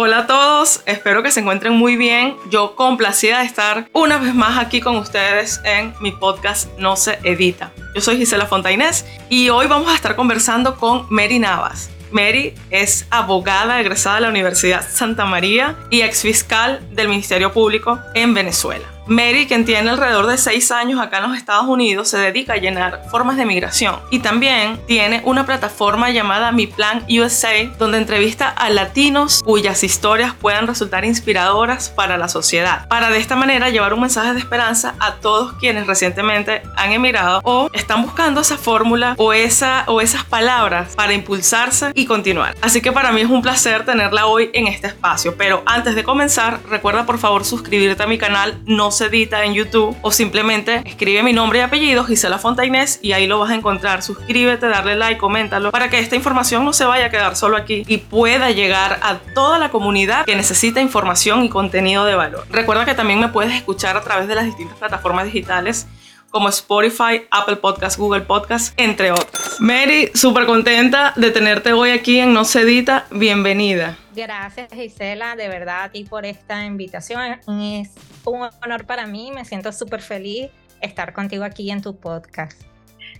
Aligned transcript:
Hola 0.00 0.18
a 0.18 0.26
todos, 0.28 0.80
espero 0.86 1.24
que 1.24 1.32
se 1.32 1.40
encuentren 1.40 1.72
muy 1.72 1.96
bien. 1.96 2.36
Yo 2.50 2.76
complacida 2.76 3.40
de 3.40 3.46
estar 3.46 3.88
una 3.92 4.18
vez 4.18 4.32
más 4.32 4.56
aquí 4.56 4.80
con 4.80 4.94
ustedes 4.94 5.60
en 5.64 5.92
mi 5.98 6.12
podcast 6.12 6.68
No 6.78 6.94
se 6.94 7.18
edita. 7.24 7.72
Yo 7.96 8.00
soy 8.00 8.16
Gisela 8.16 8.46
Fontainés 8.46 9.04
y 9.28 9.48
hoy 9.48 9.66
vamos 9.66 9.90
a 9.90 9.96
estar 9.96 10.14
conversando 10.14 10.76
con 10.76 11.08
Mary 11.10 11.40
Navas. 11.40 11.90
Mary 12.12 12.54
es 12.70 13.08
abogada 13.10 13.80
egresada 13.80 14.14
de 14.14 14.20
la 14.20 14.28
Universidad 14.28 14.88
Santa 14.88 15.24
María 15.24 15.74
y 15.90 16.02
ex 16.02 16.22
fiscal 16.22 16.78
del 16.92 17.08
Ministerio 17.08 17.52
Público 17.52 17.98
en 18.14 18.34
Venezuela. 18.34 18.97
Mary, 19.08 19.46
quien 19.46 19.64
tiene 19.64 19.88
alrededor 19.88 20.26
de 20.26 20.36
seis 20.36 20.70
años 20.70 21.00
acá 21.00 21.16
en 21.16 21.30
los 21.30 21.36
Estados 21.36 21.66
Unidos, 21.66 22.08
se 22.08 22.18
dedica 22.18 22.52
a 22.52 22.56
llenar 22.56 23.04
formas 23.10 23.38
de 23.38 23.46
migración. 23.46 23.96
Y 24.10 24.18
también 24.18 24.78
tiene 24.86 25.22
una 25.24 25.46
plataforma 25.46 26.10
llamada 26.10 26.52
Mi 26.52 26.66
Plan 26.66 27.06
USA, 27.08 27.64
donde 27.78 27.96
entrevista 27.96 28.50
a 28.50 28.68
latinos 28.68 29.42
cuyas 29.42 29.82
historias 29.82 30.34
puedan 30.34 30.66
resultar 30.66 31.06
inspiradoras 31.06 31.88
para 31.88 32.18
la 32.18 32.28
sociedad, 32.28 32.86
para 32.88 33.08
de 33.08 33.18
esta 33.18 33.34
manera 33.34 33.70
llevar 33.70 33.94
un 33.94 34.02
mensaje 34.02 34.34
de 34.34 34.40
esperanza 34.40 34.94
a 35.00 35.14
todos 35.14 35.54
quienes 35.54 35.86
recientemente 35.86 36.60
han 36.76 36.92
emigrado 36.92 37.40
o 37.44 37.70
están 37.72 38.02
buscando 38.02 38.42
esa 38.42 38.58
fórmula 38.58 39.14
o, 39.16 39.32
esa, 39.32 39.84
o 39.86 40.02
esas 40.02 40.24
palabras 40.24 40.94
para 40.94 41.14
impulsarse 41.14 41.92
y 41.94 42.04
continuar. 42.04 42.54
Así 42.60 42.82
que 42.82 42.92
para 42.92 43.10
mí 43.12 43.22
es 43.22 43.30
un 43.30 43.40
placer 43.40 43.86
tenerla 43.86 44.26
hoy 44.26 44.50
en 44.52 44.66
este 44.66 44.88
espacio, 44.88 45.34
pero 45.38 45.62
antes 45.64 45.94
de 45.94 46.04
comenzar, 46.04 46.60
recuerda 46.68 47.06
por 47.06 47.18
favor 47.18 47.46
suscribirte 47.46 48.02
a 48.02 48.06
mi 48.06 48.18
canal. 48.18 48.60
No 48.66 48.90
se 48.98 49.06
edita 49.06 49.44
en 49.44 49.54
YouTube 49.54 49.96
o 50.02 50.10
simplemente 50.10 50.82
escribe 50.84 51.22
mi 51.22 51.32
nombre 51.32 51.60
y 51.60 51.62
apellido, 51.62 52.04
Gisela 52.04 52.38
Fontainés, 52.38 52.98
y 53.00 53.12
ahí 53.12 53.26
lo 53.26 53.38
vas 53.38 53.50
a 53.50 53.54
encontrar. 53.54 54.02
Suscríbete, 54.02 54.66
darle 54.66 54.96
like, 54.96 55.18
coméntalo, 55.18 55.70
para 55.70 55.88
que 55.88 56.00
esta 56.00 56.16
información 56.16 56.64
no 56.64 56.72
se 56.72 56.84
vaya 56.84 57.06
a 57.06 57.10
quedar 57.10 57.36
solo 57.36 57.56
aquí 57.56 57.84
y 57.86 57.98
pueda 57.98 58.50
llegar 58.50 58.98
a 59.02 59.18
toda 59.34 59.58
la 59.58 59.70
comunidad 59.70 60.24
que 60.24 60.34
necesita 60.34 60.80
información 60.80 61.44
y 61.44 61.48
contenido 61.48 62.04
de 62.04 62.16
valor. 62.16 62.44
Recuerda 62.50 62.84
que 62.84 62.94
también 62.94 63.20
me 63.20 63.28
puedes 63.28 63.54
escuchar 63.54 63.96
a 63.96 64.02
través 64.02 64.26
de 64.26 64.34
las 64.34 64.44
distintas 64.44 64.76
plataformas 64.78 65.26
digitales 65.26 65.86
como 66.30 66.48
Spotify, 66.48 67.22
Apple 67.30 67.56
Podcast, 67.56 67.98
Google 67.98 68.22
Podcast, 68.22 68.74
entre 68.76 69.12
otras. 69.12 69.60
Mary, 69.60 70.10
súper 70.14 70.44
contenta 70.44 71.12
de 71.16 71.30
tenerte 71.30 71.72
hoy 71.72 71.90
aquí 71.90 72.18
en 72.18 72.34
No 72.34 72.44
Se 72.44 72.62
Edita. 72.62 73.06
Bienvenida. 73.10 73.96
Gracias 74.18 74.72
Gisela, 74.72 75.36
de 75.36 75.48
verdad 75.48 75.84
a 75.84 75.88
ti 75.90 76.02
por 76.02 76.26
esta 76.26 76.64
invitación. 76.64 77.22
Es 77.22 77.94
un 78.24 78.48
honor 78.64 78.84
para 78.84 79.06
mí, 79.06 79.30
me 79.32 79.44
siento 79.44 79.70
súper 79.70 80.02
feliz 80.02 80.50
estar 80.80 81.12
contigo 81.12 81.44
aquí 81.44 81.70
en 81.70 81.82
tu 81.82 81.96
podcast. 81.96 82.60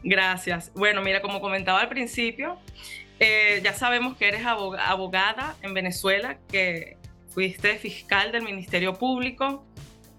Gracias. 0.03 0.73
Bueno, 0.75 1.01
mira, 1.01 1.23
como 1.23 1.41
comentaba 1.41 1.81
al 1.81 1.89
principio, 1.89 2.59
eh, 3.21 3.61
ya 3.63 3.75
sabemos 3.75 4.17
que 4.17 4.27
eres 4.27 4.45
abogada 4.45 5.55
en 5.63 5.73
Venezuela, 5.73 6.39
que 6.51 6.97
fuiste 7.29 7.79
fiscal 7.79 8.33
del 8.33 8.43
Ministerio 8.43 8.95
Público. 8.95 9.65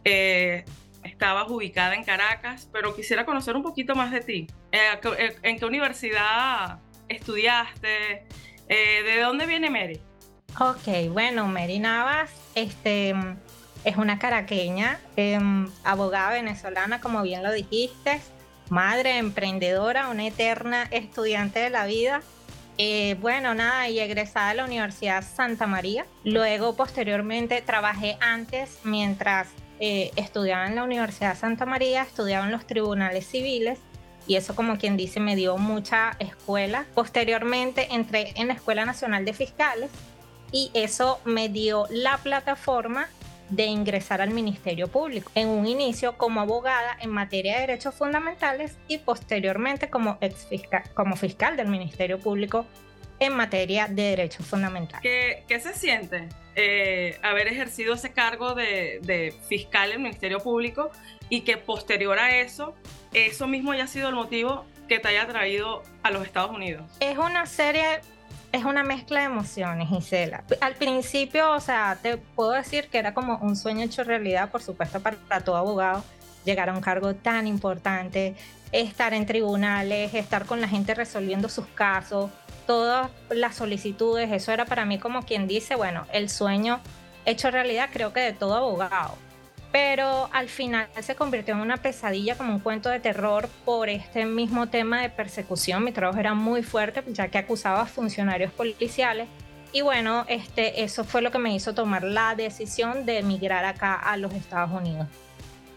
Eh, 0.05 0.63
estabas 1.03 1.49
ubicada 1.49 1.93
en 1.93 2.05
Caracas, 2.05 2.69
pero 2.71 2.95
quisiera 2.95 3.25
conocer 3.25 3.57
un 3.57 3.63
poquito 3.63 3.95
más 3.95 4.11
de 4.11 4.21
ti. 4.21 4.47
Eh, 4.71 5.33
¿En 5.43 5.59
qué 5.59 5.65
universidad 5.65 6.79
estudiaste? 7.09 8.23
¿De 8.69 9.19
dónde 9.19 9.45
viene 9.45 9.69
Mary? 9.69 9.99
Ok, 10.57 11.11
bueno, 11.11 11.47
Mary 11.47 11.79
Navas 11.79 12.29
este, 12.55 13.13
es 13.83 13.97
una 13.97 14.19
caraqueña, 14.19 14.99
em, 15.15 15.69
abogada 15.83 16.31
venezolana, 16.31 16.99
como 17.01 17.21
bien 17.21 17.43
lo 17.43 17.51
dijiste, 17.51 18.19
madre, 18.69 19.17
emprendedora, 19.17 20.09
una 20.09 20.27
eterna 20.27 20.83
estudiante 20.91 21.59
de 21.59 21.69
la 21.69 21.85
vida. 21.85 22.21
bueno, 23.19 23.53
nada, 23.53 23.89
y 23.89 23.99
egresada 23.99 24.49
de 24.49 24.55
la 24.55 24.63
Universidad 24.63 25.21
Santa 25.21 25.67
María. 25.67 26.05
Luego, 26.23 26.77
posteriormente, 26.77 27.61
trabajé 27.61 28.17
antes 28.21 28.79
mientras 28.85 29.49
eh, 29.81 30.11
estudiaba 30.17 30.67
en 30.67 30.75
la 30.75 30.83
Universidad 30.83 31.37
Santa 31.37 31.65
María, 31.65 32.03
estudiaba 32.03 32.45
en 32.45 32.51
los 32.51 32.67
tribunales 32.67 33.25
civiles 33.25 33.79
y 34.27 34.35
eso 34.35 34.53
como 34.53 34.77
quien 34.77 34.97
dice 34.97 35.21
me 35.21 35.37
dio 35.37 35.57
mucha 35.57 36.11
escuela. 36.19 36.85
Posteriormente 36.93 37.87
entré 37.91 38.33
en 38.35 38.49
la 38.49 38.53
Escuela 38.53 38.85
Nacional 38.85 39.23
de 39.23 39.33
Fiscales 39.33 39.89
y 40.51 40.71
eso 40.73 41.19
me 41.25 41.49
dio 41.49 41.85
la 41.89 42.17
plataforma 42.17 43.07
de 43.49 43.65
ingresar 43.65 44.21
al 44.21 44.29
Ministerio 44.29 44.87
Público. 44.87 45.31
En 45.35 45.47
un 45.47 45.65
inicio 45.65 46.17
como 46.17 46.41
abogada 46.41 46.97
en 47.01 47.09
materia 47.09 47.55
de 47.55 47.61
derechos 47.61 47.95
fundamentales 47.95 48.77
y 48.87 48.99
posteriormente 48.99 49.89
como, 49.89 50.17
ex 50.21 50.45
fiscal, 50.47 50.83
como 50.93 51.15
fiscal 51.15 51.57
del 51.57 51.67
Ministerio 51.67 52.19
Público 52.19 52.65
en 53.19 53.35
materia 53.35 53.87
de 53.87 54.03
derechos 54.03 54.45
fundamentales. 54.45 55.01
¿Qué, 55.01 55.43
qué 55.47 55.59
se 55.59 55.73
siente 55.73 56.29
eh, 56.55 57.17
haber 57.21 57.47
ejercido 57.47 57.93
ese 57.93 58.11
cargo 58.11 58.55
de, 58.55 59.33
fiscal 59.47 59.89
en 59.89 59.97
el 59.97 60.01
Ministerio 60.01 60.39
Público 60.39 60.91
y 61.29 61.41
que 61.41 61.57
posterior 61.57 62.17
a 62.19 62.37
eso, 62.37 62.75
eso 63.13 63.47
mismo 63.47 63.71
haya 63.71 63.87
sido 63.87 64.09
el 64.09 64.15
motivo 64.15 64.65
que 64.87 64.99
te 64.99 65.09
haya 65.09 65.27
traído 65.27 65.83
a 66.01 66.11
los 66.11 66.25
Estados 66.25 66.51
Unidos? 66.51 66.83
Es 66.99 67.17
una 67.17 67.45
serie, 67.45 68.01
es 68.51 68.65
una 68.65 68.83
mezcla 68.83 69.19
de 69.19 69.25
emociones, 69.27 69.89
Gisela. 69.89 70.43
Al 70.61 70.75
principio, 70.75 71.51
o 71.51 71.59
sea, 71.59 71.97
te 72.01 72.17
puedo 72.17 72.51
decir 72.51 72.89
que 72.89 72.97
era 72.97 73.13
como 73.13 73.37
un 73.37 73.55
sueño 73.55 73.85
hecho 73.85 74.03
realidad, 74.03 74.49
por 74.49 74.61
supuesto, 74.61 74.99
para, 74.99 75.17
para 75.17 75.41
todo 75.41 75.55
abogado, 75.55 76.03
llegar 76.45 76.69
a 76.69 76.73
un 76.73 76.81
cargo 76.81 77.13
tan 77.13 77.47
importante, 77.47 78.35
estar 78.71 79.13
en 79.13 79.25
tribunales, 79.25 80.13
estar 80.13 80.45
con 80.45 80.61
la 80.61 80.67
gente 80.67 80.95
resolviendo 80.95 81.49
sus 81.49 81.65
casos, 81.67 82.31
todas 82.65 83.09
las 83.29 83.55
solicitudes, 83.55 84.31
eso 84.31 84.51
era 84.51 84.65
para 84.65 84.85
mí 84.85 84.99
como 84.99 85.23
quien 85.23 85.47
dice, 85.47 85.75
bueno, 85.75 86.05
el 86.11 86.29
sueño 86.29 86.79
hecho 87.25 87.51
realidad 87.51 87.89
creo 87.91 88.13
que 88.13 88.19
de 88.21 88.33
todo 88.33 88.55
abogado. 88.55 89.15
Pero 89.71 90.29
al 90.33 90.49
final 90.49 90.87
se 90.99 91.15
convirtió 91.15 91.53
en 91.53 91.59
una 91.59 91.77
pesadilla, 91.77 92.35
como 92.35 92.53
un 92.53 92.59
cuento 92.59 92.89
de 92.89 92.99
terror 92.99 93.47
por 93.65 93.87
este 93.87 94.25
mismo 94.25 94.67
tema 94.67 95.01
de 95.01 95.09
persecución. 95.09 95.83
Mi 95.83 95.91
trabajo 95.91 96.19
era 96.19 96.33
muy 96.33 96.63
fuerte, 96.63 97.03
ya 97.07 97.27
que 97.27 97.37
acusaba 97.37 97.81
a 97.81 97.85
funcionarios 97.85 98.51
policiales. 98.51 99.27
Y 99.71 99.81
bueno, 99.81 100.25
este, 100.27 100.83
eso 100.83 101.03
fue 101.03 101.21
lo 101.21 101.29
que 101.29 101.37
me 101.37 101.53
hizo 101.53 101.75
tomar 101.75 102.03
la 102.03 102.33
decisión 102.33 103.05
de 103.05 103.19
emigrar 103.19 103.65
acá 103.65 103.93
a 103.93 104.17
los 104.17 104.33
Estados 104.33 104.71
Unidos. 104.71 105.07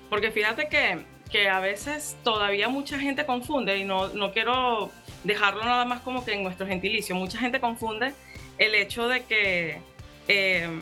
Porque 0.09 0.31
fíjate 0.31 0.69
que, 0.69 1.05
que 1.31 1.51
a 1.51 1.61
veces 1.61 2.17
todavía 2.23 2.69
mucha 2.69 2.99
gente 2.99 3.27
confunde, 3.27 3.77
y 3.77 3.85
no, 3.85 4.09
no 4.09 4.33
quiero 4.33 4.91
dejarlo 5.25 5.65
nada 5.65 5.85
más 5.85 6.01
como 6.01 6.25
que 6.25 6.33
en 6.33 6.43
nuestro 6.43 6.67
gentilicio. 6.67 7.15
Mucha 7.15 7.39
gente 7.39 7.61
confunde 7.61 8.15
el 8.57 8.75
hecho 8.75 9.09
de 9.09 9.25
que 9.25 9.83
eh, 10.29 10.81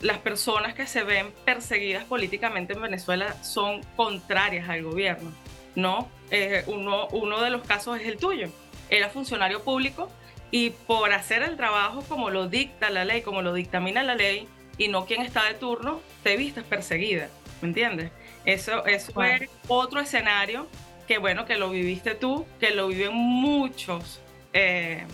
las 0.00 0.18
personas 0.18 0.74
que 0.74 0.86
se 0.86 1.02
ven 1.02 1.32
perseguidas 1.44 2.04
políticamente 2.04 2.72
en 2.72 2.82
Venezuela 2.82 3.42
son 3.42 3.82
contrarias 3.96 4.68
al 4.68 4.82
gobierno. 4.82 5.32
No, 5.74 6.08
eh, 6.30 6.64
uno, 6.66 7.08
uno 7.08 7.40
de 7.40 7.50
los 7.50 7.62
casos 7.62 8.00
es 8.00 8.06
el 8.06 8.16
tuyo. 8.16 8.48
Era 8.88 9.08
funcionario 9.08 9.62
público 9.62 10.10
y 10.50 10.70
por 10.70 11.12
hacer 11.12 11.42
el 11.42 11.56
trabajo 11.56 12.02
como 12.08 12.30
lo 12.30 12.48
dicta 12.48 12.90
la 12.90 13.04
ley, 13.04 13.22
como 13.22 13.42
lo 13.42 13.52
dictamina 13.52 14.02
la 14.02 14.14
ley, 14.14 14.48
y 14.78 14.88
no 14.88 15.04
quien 15.04 15.22
está 15.22 15.44
de 15.44 15.54
turno, 15.54 16.00
te 16.22 16.36
vistes 16.36 16.64
perseguida. 16.64 17.28
¿Me 17.60 17.68
entiendes? 17.68 18.10
Eso, 18.44 18.86
eso 18.86 19.22
es 19.22 19.50
otro 19.68 20.00
escenario 20.00 20.66
que 21.06 21.18
bueno, 21.18 21.44
que 21.44 21.56
lo 21.56 21.70
viviste 21.70 22.14
tú, 22.14 22.46
que 22.58 22.70
lo 22.70 22.88
viven 22.88 23.12
muchos 23.12 24.20
eh, 24.52 25.04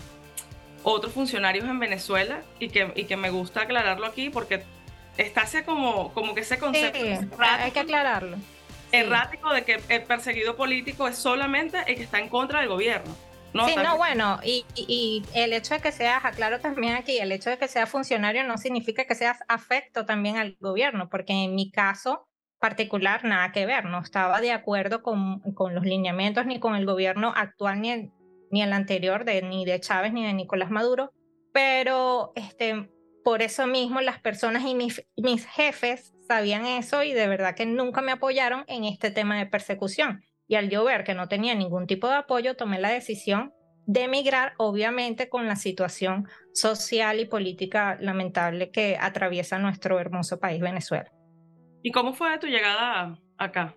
otros 0.83 1.11
funcionarios 1.11 1.65
en 1.65 1.79
Venezuela 1.79 2.43
y 2.59 2.69
que, 2.69 2.91
y 2.95 3.05
que 3.05 3.17
me 3.17 3.29
gusta 3.29 3.63
aclararlo 3.63 4.05
aquí 4.05 4.29
porque 4.29 4.63
está 5.17 5.41
así 5.41 5.63
como, 5.63 6.13
como 6.13 6.33
que 6.35 6.41
ese 6.41 6.57
concepto 6.59 6.99
hay 7.39 7.71
que 7.71 7.79
aclararlo. 7.79 8.37
Errático 8.91 9.53
de 9.53 9.63
que 9.63 9.81
el 9.89 10.03
perseguido 10.03 10.55
político 10.55 11.07
es 11.07 11.17
solamente 11.17 11.79
el 11.87 11.95
que 11.97 12.03
está 12.03 12.19
en 12.19 12.29
contra 12.29 12.61
del 12.61 12.69
gobierno. 12.69 13.13
No, 13.53 13.67
sí, 13.67 13.75
no, 13.75 13.97
bueno, 13.97 14.39
y, 14.43 14.65
y, 14.75 15.23
el 15.33 15.53
hecho 15.53 15.73
de 15.73 15.79
que 15.79 15.91
seas, 15.91 16.23
aclaro 16.23 16.59
también 16.59 16.95
aquí, 16.95 17.17
el 17.17 17.31
hecho 17.31 17.49
de 17.49 17.57
que 17.57 17.67
seas 17.67 17.89
funcionario 17.89 18.43
no 18.43 18.57
significa 18.57 19.05
que 19.05 19.15
seas 19.15 19.39
afecto 19.47 20.05
también 20.05 20.37
al 20.37 20.57
gobierno, 20.59 21.09
porque 21.09 21.33
en 21.33 21.55
mi 21.55 21.71
caso, 21.71 22.27
particular 22.59 23.23
nada 23.23 23.51
que 23.51 23.65
ver, 23.65 23.85
no 23.85 23.99
estaba 23.99 24.41
de 24.41 24.51
acuerdo 24.51 25.01
con, 25.01 25.39
con 25.53 25.73
los 25.73 25.85
lineamientos 25.85 26.45
ni 26.45 26.59
con 26.59 26.75
el 26.75 26.85
gobierno 26.85 27.33
actual 27.35 27.81
ni 27.81 27.91
el, 27.91 28.11
ni 28.51 28.61
el 28.61 28.73
anterior, 28.73 29.25
de, 29.25 29.41
ni 29.41 29.65
de 29.65 29.79
Chávez 29.79 30.13
ni 30.13 30.25
de 30.25 30.33
Nicolás 30.33 30.69
Maduro, 30.69 31.11
pero 31.53 32.33
este, 32.35 32.89
por 33.27 33.41
eso 33.41 33.67
mismo 33.67 33.99
las 33.99 34.21
personas 34.21 34.63
y 34.63 34.73
mis, 34.73 35.05
mis 35.17 35.45
jefes 35.45 36.15
sabían 36.29 36.65
eso 36.65 37.03
y 37.03 37.11
de 37.11 37.27
verdad 37.27 37.55
que 37.55 37.65
nunca 37.65 38.01
me 38.01 38.13
apoyaron 38.13 38.63
en 38.67 38.85
este 38.85 39.11
tema 39.11 39.37
de 39.37 39.45
persecución. 39.45 40.23
Y 40.47 40.55
al 40.55 40.69
yo 40.69 40.85
ver 40.85 41.03
que 41.03 41.13
no 41.13 41.27
tenía 41.27 41.53
ningún 41.53 41.87
tipo 41.87 42.07
de 42.07 42.15
apoyo, 42.15 42.55
tomé 42.55 42.79
la 42.79 42.87
decisión 42.87 43.53
de 43.85 44.05
emigrar, 44.05 44.53
obviamente 44.57 45.27
con 45.27 45.45
la 45.45 45.57
situación 45.57 46.29
social 46.53 47.19
y 47.19 47.25
política 47.25 47.97
lamentable 47.99 48.71
que 48.71 48.97
atraviesa 48.97 49.59
nuestro 49.59 49.99
hermoso 49.99 50.39
país, 50.39 50.61
Venezuela. 50.61 51.11
¿Y 51.83 51.91
cómo 51.91 52.13
fue 52.13 52.39
tu 52.39 52.47
llegada 52.47 53.19
acá? 53.37 53.75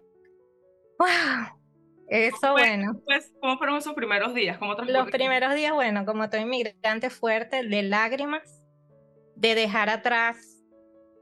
¡Wow! 0.97 1.61
Eso, 2.07 2.53
bueno. 2.53 3.01
Pues, 3.05 3.33
¿Cómo 3.41 3.59
fueron 3.59 3.79
esos 3.79 3.95
primeros 3.95 4.33
días? 4.33 4.59
¿Cómo 4.59 4.75
Los 4.75 5.11
primeros 5.11 5.57
días, 5.57 5.73
bueno, 5.73 6.05
como 6.05 6.31
todo 6.31 6.41
inmigrante 6.41 7.11
fuerte, 7.11 7.65
de 7.65 7.83
lágrimas, 7.83 8.60
de 9.41 9.55
dejar 9.55 9.89
atrás 9.89 10.37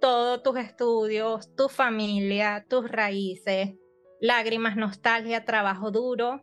todos 0.00 0.42
tus 0.42 0.58
estudios, 0.58 1.54
tu 1.54 1.68
familia, 1.68 2.66
tus 2.68 2.90
raíces, 2.90 3.76
lágrimas, 4.20 4.76
nostalgia, 4.76 5.44
trabajo 5.44 5.92
duro, 5.92 6.42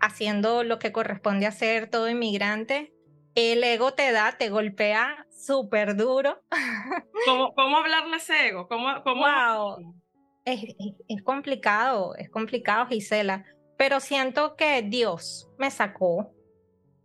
haciendo 0.00 0.64
lo 0.64 0.78
que 0.78 0.92
corresponde 0.92 1.46
hacer 1.46 1.90
todo 1.90 2.08
inmigrante. 2.08 2.94
El 3.34 3.62
ego 3.62 3.92
te 3.92 4.12
da, 4.12 4.32
te 4.38 4.48
golpea 4.48 5.26
súper 5.30 5.94
duro. 5.94 6.40
¿Cómo, 7.26 7.54
¿Cómo 7.54 7.76
hablarle 7.76 8.16
ese 8.16 8.48
ego? 8.48 8.66
¿Cómo, 8.66 8.88
cómo... 9.04 9.22
Wow. 9.22 9.94
Es, 10.46 10.62
es, 10.64 10.94
es 11.06 11.22
complicado, 11.22 12.14
es 12.16 12.30
complicado, 12.30 12.86
Gisela, 12.86 13.44
pero 13.76 14.00
siento 14.00 14.56
que 14.56 14.80
Dios 14.82 15.50
me 15.58 15.70
sacó 15.70 16.32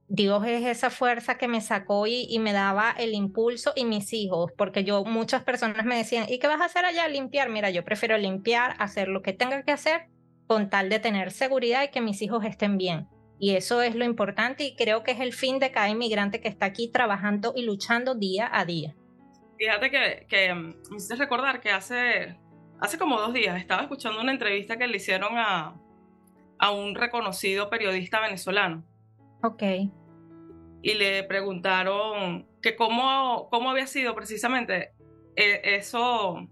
Dios 0.07 0.45
es 0.45 0.63
esa 0.65 0.91
fuerza 0.91 1.37
que 1.37 1.47
me 1.47 1.61
sacó 1.61 2.05
y, 2.05 2.27
y, 2.29 2.37
me 2.37 2.53
daba 2.53 2.91
el 2.91 3.15
impulso 3.15 3.73
y 3.75 3.85
mis 3.85 4.13
hijos, 4.13 4.51
porque 4.55 4.83
yo 4.83 5.03
muchas 5.03 5.43
personas 5.43 5.83
me 5.83 5.97
decían, 5.97 6.27
¿y 6.29 6.37
qué 6.37 6.47
vas 6.47 6.61
a 6.61 6.65
hacer 6.65 6.85
allá? 6.85 7.07
Limpiar. 7.07 7.49
Mira, 7.49 7.71
yo 7.71 7.83
prefiero 7.83 8.15
limpiar, 8.17 8.75
hacer 8.77 9.07
lo 9.07 9.23
que 9.23 9.33
tenga 9.33 9.63
que 9.63 9.71
hacer 9.71 10.07
con 10.45 10.69
tal 10.69 10.89
de 10.89 10.99
tener 10.99 11.31
seguridad 11.31 11.83
y 11.83 11.89
que 11.89 12.01
mis 12.01 12.21
hijos 12.21 12.45
estén 12.45 12.77
bien. 12.77 13.07
Y 13.39 13.55
eso 13.55 13.81
es 13.81 13.95
lo 13.95 14.05
importante 14.05 14.63
y 14.63 14.75
creo 14.75 15.03
que 15.03 15.11
es 15.11 15.19
el 15.19 15.33
fin 15.33 15.57
de 15.57 15.71
cada 15.71 15.89
inmigrante 15.89 16.39
que 16.39 16.47
está 16.47 16.67
aquí 16.67 16.91
trabajando 16.91 17.53
y 17.55 17.63
luchando 17.63 18.13
día 18.13 18.47
a 18.53 18.63
día. 18.63 18.95
Fíjate 19.57 19.89
que, 19.89 20.25
que 20.29 20.53
mm, 20.53 20.73
me 20.91 20.97
hiciste 20.97 21.15
recordar 21.15 21.61
que 21.61 21.71
hace, 21.71 22.37
hace 22.79 22.99
como 22.99 23.19
dos 23.19 23.33
días 23.33 23.57
estaba 23.59 23.81
escuchando 23.81 24.21
una 24.21 24.31
entrevista 24.31 24.77
que 24.77 24.87
le 24.87 24.97
hicieron 24.97 25.37
a, 25.37 25.75
a 26.59 26.71
un 26.71 26.93
reconocido 26.93 27.71
periodista 27.71 28.21
venezolano 28.21 28.85
Ok. 29.45 29.63
Y 30.81 30.93
le 30.95 31.23
preguntaron 31.23 32.47
que 32.61 32.75
cómo, 32.75 33.47
cómo 33.51 33.69
había 33.69 33.85
sido 33.85 34.15
precisamente 34.15 34.93
eh, 35.35 35.61
eso, 35.63 36.47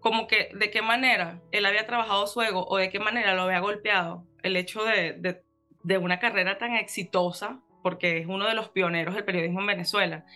como 0.00 0.26
que 0.26 0.50
de 0.54 0.70
qué 0.70 0.82
manera 0.82 1.40
él 1.52 1.64
había 1.64 1.86
trabajado 1.86 2.26
su 2.26 2.42
ego 2.42 2.66
o 2.66 2.76
de 2.76 2.90
qué 2.90 3.00
manera 3.00 3.34
lo 3.34 3.42
había 3.42 3.60
golpeado 3.60 4.26
el 4.42 4.56
hecho 4.56 4.84
de, 4.84 5.14
de, 5.14 5.42
de 5.82 5.98
una 5.98 6.18
carrera 6.18 6.58
tan 6.58 6.74
exitosa, 6.74 7.62
porque 7.82 8.18
es 8.18 8.26
uno 8.26 8.46
de 8.46 8.54
los 8.54 8.68
pioneros 8.70 9.14
del 9.14 9.24
periodismo 9.24 9.60
en 9.60 9.66
Venezuela. 9.66 10.26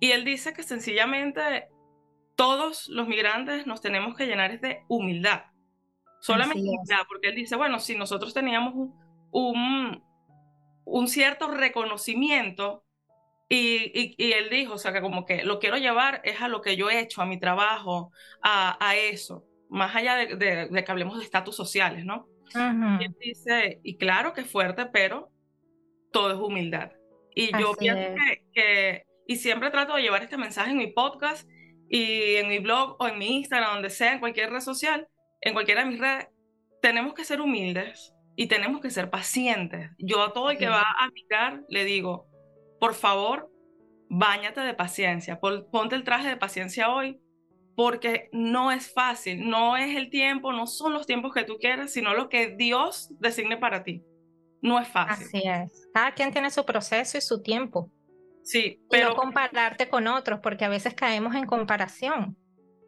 Y 0.00 0.10
él 0.10 0.24
dice 0.24 0.52
que 0.52 0.64
sencillamente 0.64 1.68
todos 2.34 2.88
los 2.88 3.06
migrantes 3.06 3.68
nos 3.68 3.80
tenemos 3.80 4.16
que 4.16 4.26
llenar 4.26 4.58
de 4.58 4.82
humildad. 4.88 5.42
Solamente 6.20 6.60
humildad, 6.60 7.02
porque 7.08 7.28
él 7.28 7.36
dice, 7.36 7.54
bueno, 7.56 7.78
si 7.78 7.96
nosotros 7.96 8.34
teníamos 8.34 8.74
un, 8.74 8.94
un, 9.32 10.02
un 10.84 11.08
cierto 11.08 11.50
reconocimiento 11.50 12.84
y, 13.48 14.14
y, 14.16 14.32
él 14.32 14.48
dijo, 14.50 14.74
o 14.74 14.78
sea, 14.78 14.94
que 14.94 15.02
como 15.02 15.26
que 15.26 15.44
lo 15.44 15.58
quiero 15.58 15.76
llevar 15.76 16.22
es 16.24 16.40
a 16.40 16.48
lo 16.48 16.62
que 16.62 16.76
yo 16.76 16.88
he 16.88 17.00
hecho, 17.00 17.20
a 17.20 17.26
mi 17.26 17.38
trabajo, 17.38 18.10
a, 18.42 18.78
a 18.80 18.96
eso, 18.96 19.44
más 19.68 19.94
allá 19.94 20.16
de, 20.16 20.36
de, 20.36 20.68
de, 20.68 20.84
que 20.84 20.90
hablemos 20.90 21.18
de 21.18 21.24
estatus 21.24 21.54
sociales, 21.54 22.06
¿no? 22.06 22.26
Uh 22.54 22.58
-huh. 22.58 23.00
Y 23.02 23.04
él 23.04 23.16
dice, 23.20 23.80
y 23.82 23.98
claro 23.98 24.32
que 24.32 24.40
es 24.40 24.50
fuerte, 24.50 24.86
pero 24.86 25.30
todo 26.12 26.32
es 26.32 26.38
humildad. 26.38 26.92
Y 27.34 27.50
yo 27.58 27.74
pienso 27.74 28.14
que, 28.14 28.42
que, 28.54 29.02
y 29.26 29.36
siempre 29.36 29.70
trato 29.70 29.96
de 29.96 30.02
llevar 30.02 30.22
este 30.22 30.38
mensaje 30.38 30.70
en 30.70 30.78
mi 30.78 30.86
podcast 30.86 31.46
y 31.90 32.36
en 32.36 32.48
mi 32.48 32.58
blog 32.58 32.96
o 33.00 33.06
en 33.06 33.18
mi 33.18 33.36
Instagram, 33.36 33.74
donde 33.74 33.90
sea, 33.90 34.14
en 34.14 34.20
cualquier 34.20 34.50
red 34.50 34.60
social, 34.60 35.08
en 35.42 35.52
cualquiera 35.52 35.84
de 35.84 35.90
mis 35.90 35.98
redes, 35.98 36.28
tenemos 36.80 37.12
que 37.12 37.24
ser 37.24 37.40
humildes 37.40 38.11
y 38.36 38.46
tenemos 38.46 38.80
que 38.80 38.90
ser 38.90 39.10
pacientes. 39.10 39.90
Yo 39.98 40.22
a 40.22 40.32
todo 40.32 40.50
el 40.50 40.58
que 40.58 40.68
va 40.68 40.82
a 40.82 41.08
migrar 41.10 41.62
le 41.68 41.84
digo, 41.84 42.26
por 42.80 42.94
favor, 42.94 43.50
báñate 44.08 44.60
de 44.60 44.74
paciencia, 44.74 45.40
ponte 45.40 45.94
el 45.94 46.04
traje 46.04 46.28
de 46.28 46.36
paciencia 46.36 46.90
hoy, 46.90 47.20
porque 47.74 48.28
no 48.32 48.70
es 48.70 48.92
fácil, 48.92 49.48
no 49.48 49.76
es 49.76 49.96
el 49.96 50.10
tiempo, 50.10 50.52
no 50.52 50.66
son 50.66 50.92
los 50.92 51.06
tiempos 51.06 51.32
que 51.32 51.44
tú 51.44 51.56
quieras, 51.58 51.92
sino 51.92 52.14
lo 52.14 52.28
que 52.28 52.54
Dios 52.56 53.08
designe 53.18 53.56
para 53.56 53.82
ti. 53.82 54.02
No 54.60 54.78
es 54.78 54.88
fácil. 54.88 55.26
Así 55.26 55.42
es. 55.44 55.88
Cada 55.92 56.12
quien 56.12 56.32
tiene 56.32 56.50
su 56.50 56.64
proceso 56.64 57.18
y 57.18 57.20
su 57.20 57.42
tiempo. 57.42 57.90
Sí, 58.44 58.80
pero... 58.90 59.08
pero... 59.08 59.08
no 59.10 59.16
compararte 59.16 59.88
con 59.88 60.06
otros, 60.06 60.40
porque 60.42 60.64
a 60.64 60.68
veces 60.68 60.94
caemos 60.94 61.34
en 61.34 61.46
comparación. 61.46 62.36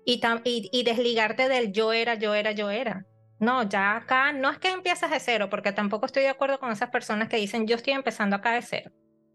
Y, 0.04 0.20
y, 0.44 0.68
y 0.72 0.84
desligarte 0.84 1.48
del 1.48 1.72
yo 1.72 1.92
era, 1.92 2.14
yo 2.14 2.34
era, 2.34 2.52
yo 2.52 2.70
era. 2.70 3.06
No, 3.40 3.62
ya 3.68 3.96
acá 3.96 4.32
no 4.32 4.50
es 4.50 4.58
que 4.58 4.70
empieces 4.70 5.10
de 5.10 5.20
cero, 5.20 5.48
porque 5.50 5.72
tampoco 5.72 6.06
estoy 6.06 6.22
de 6.22 6.28
acuerdo 6.30 6.58
con 6.58 6.70
esas 6.70 6.90
personas 6.90 7.28
que 7.28 7.36
dicen 7.36 7.66
yo 7.66 7.76
estoy 7.76 7.92
empezando 7.92 8.36
acá 8.36 8.52
de 8.52 8.62
cero. 8.62 8.90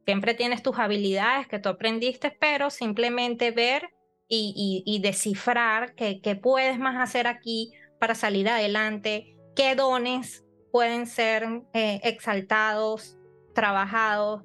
Siempre 0.06 0.34
tienes 0.34 0.64
tus 0.64 0.80
habilidades 0.80 1.48
que 1.48 1.60
tú 1.60 1.70
aprendiste, 1.70 2.32
pero 2.32 2.70
simplemente 2.70 3.52
ver 3.52 3.90
y, 4.28 4.84
y, 4.86 4.96
y 4.96 5.02
descifrar 5.02 5.94
qué 5.96 6.40
puedes 6.42 6.80
más 6.80 6.96
hacer 6.98 7.28
aquí 7.28 7.72
para 8.00 8.16
salir 8.16 8.50
adelante, 8.50 9.36
qué 9.56 9.76
dones 9.76 10.46
pueden 10.72 11.06
ser 11.06 11.64
eh, 11.74 12.00
exaltados, 12.04 13.18
trabajados 13.54 14.44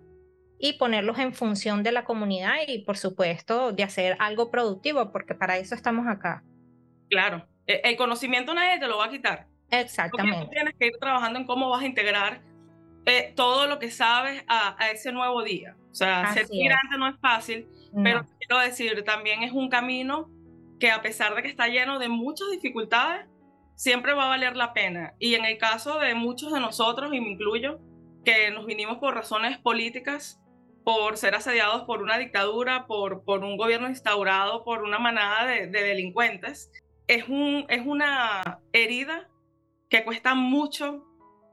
y 0.59 0.75
ponerlos 0.75 1.19
en 1.19 1.35
función 1.35 1.83
de 1.83 1.93
la 1.93 2.05
comunidad 2.05 2.55
y 2.67 2.85
por 2.85 2.97
supuesto 2.97 3.73
de 3.73 3.83
hacer 3.83 4.17
algo 4.19 4.51
productivo, 4.51 5.13
porque 5.13 5.35
para 5.35 5.59
eso 5.59 5.75
estamos 5.75 6.07
acá. 6.07 6.43
Claro, 7.09 7.47
el 7.67 7.97
conocimiento 7.97 8.55
nadie 8.55 8.79
te 8.79 8.87
lo 8.87 8.99
va 8.99 9.07
a 9.07 9.11
quitar. 9.11 9.47
Exactamente. 9.71 10.39
Porque 10.39 10.47
tú 10.47 10.51
tienes 10.51 10.75
que 10.79 10.87
ir 10.87 10.93
trabajando 11.01 11.39
en 11.39 11.47
cómo 11.47 11.71
vas 11.71 11.83
a 11.83 11.87
integrar 11.87 12.43
eh, 13.07 13.33
todo 13.37 13.67
lo 13.67 13.79
que 13.79 13.91
sabes 13.91 14.45
a, 14.47 14.83
a, 14.83 14.91
ese 14.91 15.13
nuevo 15.13 15.43
día. 15.43 15.77
O 15.91 15.95
sea, 15.95 16.23
Así 16.23 16.41
ser 16.41 16.49
migrante 16.51 16.99
no 16.99 17.09
es 17.09 17.17
fácil, 17.21 17.69
no. 17.93 18.03
pero 18.03 18.27
quiero 18.39 18.59
decir, 18.59 19.03
también 19.05 19.43
es 19.43 19.53
un 19.53 19.69
camino 19.69 20.31
que 20.81 20.91
a 20.91 21.03
pesar 21.03 21.35
de 21.35 21.43
que 21.43 21.49
está 21.49 21.69
lleno 21.69 21.99
de 21.99 22.09
muchas 22.09 22.51
dificultades, 22.51 23.27
siempre 23.77 24.13
va 24.13 24.25
a 24.27 24.29
valer 24.29 24.57
la 24.57 24.73
pena. 24.73 25.15
Y 25.19 25.35
en 25.35 25.45
el 25.45 25.59
caso 25.59 25.99
de 25.99 26.15
muchos 26.15 26.53
de 26.53 26.61
nosotros, 26.61 27.13
y 27.13 27.21
me 27.21 27.31
incluyo, 27.31 27.81
que 28.25 28.51
nos 28.51 28.67
vinimos 28.67 28.99
por 28.99 29.15
razones 29.15 29.59
políticas, 29.59 30.41
por 30.85 31.17
ser 31.17 31.35
asediados 31.35 31.85
por 31.85 32.03
una 32.03 32.19
dictadura, 32.19 32.87
por, 32.87 33.25
por 33.25 33.43
un 33.43 33.57
gobierno 33.57 33.89
instaurado 33.89 34.65
por 34.65 34.83
una 34.83 34.99
manada 34.99 35.47
de, 35.47 35.67
de 35.67 35.83
delincuentes, 35.83 36.71
es, 37.07 37.29
un, 37.29 37.67
es 37.69 37.85
una 37.85 38.61
herida 38.73 39.29
que 39.89 40.05
cuesta 40.05 40.35
mucho 40.35 41.05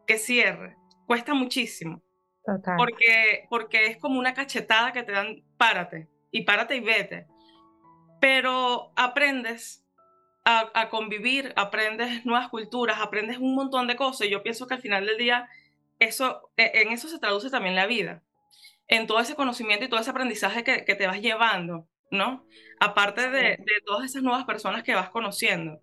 que 0.07 0.17
cierre, 0.17 0.75
cuesta 1.07 1.33
muchísimo. 1.33 2.01
Total. 2.43 2.75
Porque, 2.77 3.45
porque 3.49 3.85
es 3.87 3.97
como 3.97 4.19
una 4.19 4.33
cachetada 4.33 4.91
que 4.93 5.03
te 5.03 5.11
dan, 5.11 5.43
párate, 5.57 6.09
y 6.31 6.43
párate 6.43 6.75
y 6.77 6.79
vete. 6.79 7.27
Pero 8.19 8.91
aprendes 8.95 9.85
a, 10.43 10.71
a, 10.73 10.89
convivir, 10.89 11.53
aprendes 11.55 12.25
nuevas 12.25 12.49
culturas, 12.49 12.99
aprendes 12.99 13.37
un 13.37 13.55
montón 13.55 13.87
de 13.87 13.95
cosas. 13.95 14.27
Y 14.27 14.31
yo 14.31 14.41
pienso 14.41 14.67
que 14.67 14.75
al 14.75 14.81
final 14.81 15.05
del 15.05 15.17
día, 15.17 15.49
eso, 15.99 16.51
e, 16.57 16.81
en 16.81 16.91
eso 16.91 17.07
se 17.07 17.19
traduce 17.19 17.49
también 17.49 17.75
la 17.75 17.85
vida. 17.85 18.23
En 18.87 19.07
todo 19.07 19.19
ese 19.19 19.35
conocimiento 19.35 19.85
y 19.85 19.89
todo 19.89 19.99
ese 19.99 20.09
aprendizaje 20.09 20.63
que, 20.63 20.83
que 20.83 20.95
te 20.95 21.07
vas 21.07 21.21
llevando, 21.21 21.87
¿no? 22.11 22.45
Aparte 22.79 23.29
de, 23.29 23.41
de, 23.57 23.81
todas 23.85 24.05
esas 24.05 24.21
nuevas 24.21 24.45
personas 24.45 24.83
que 24.83 24.93
vas 24.93 25.09
conociendo. 25.09 25.81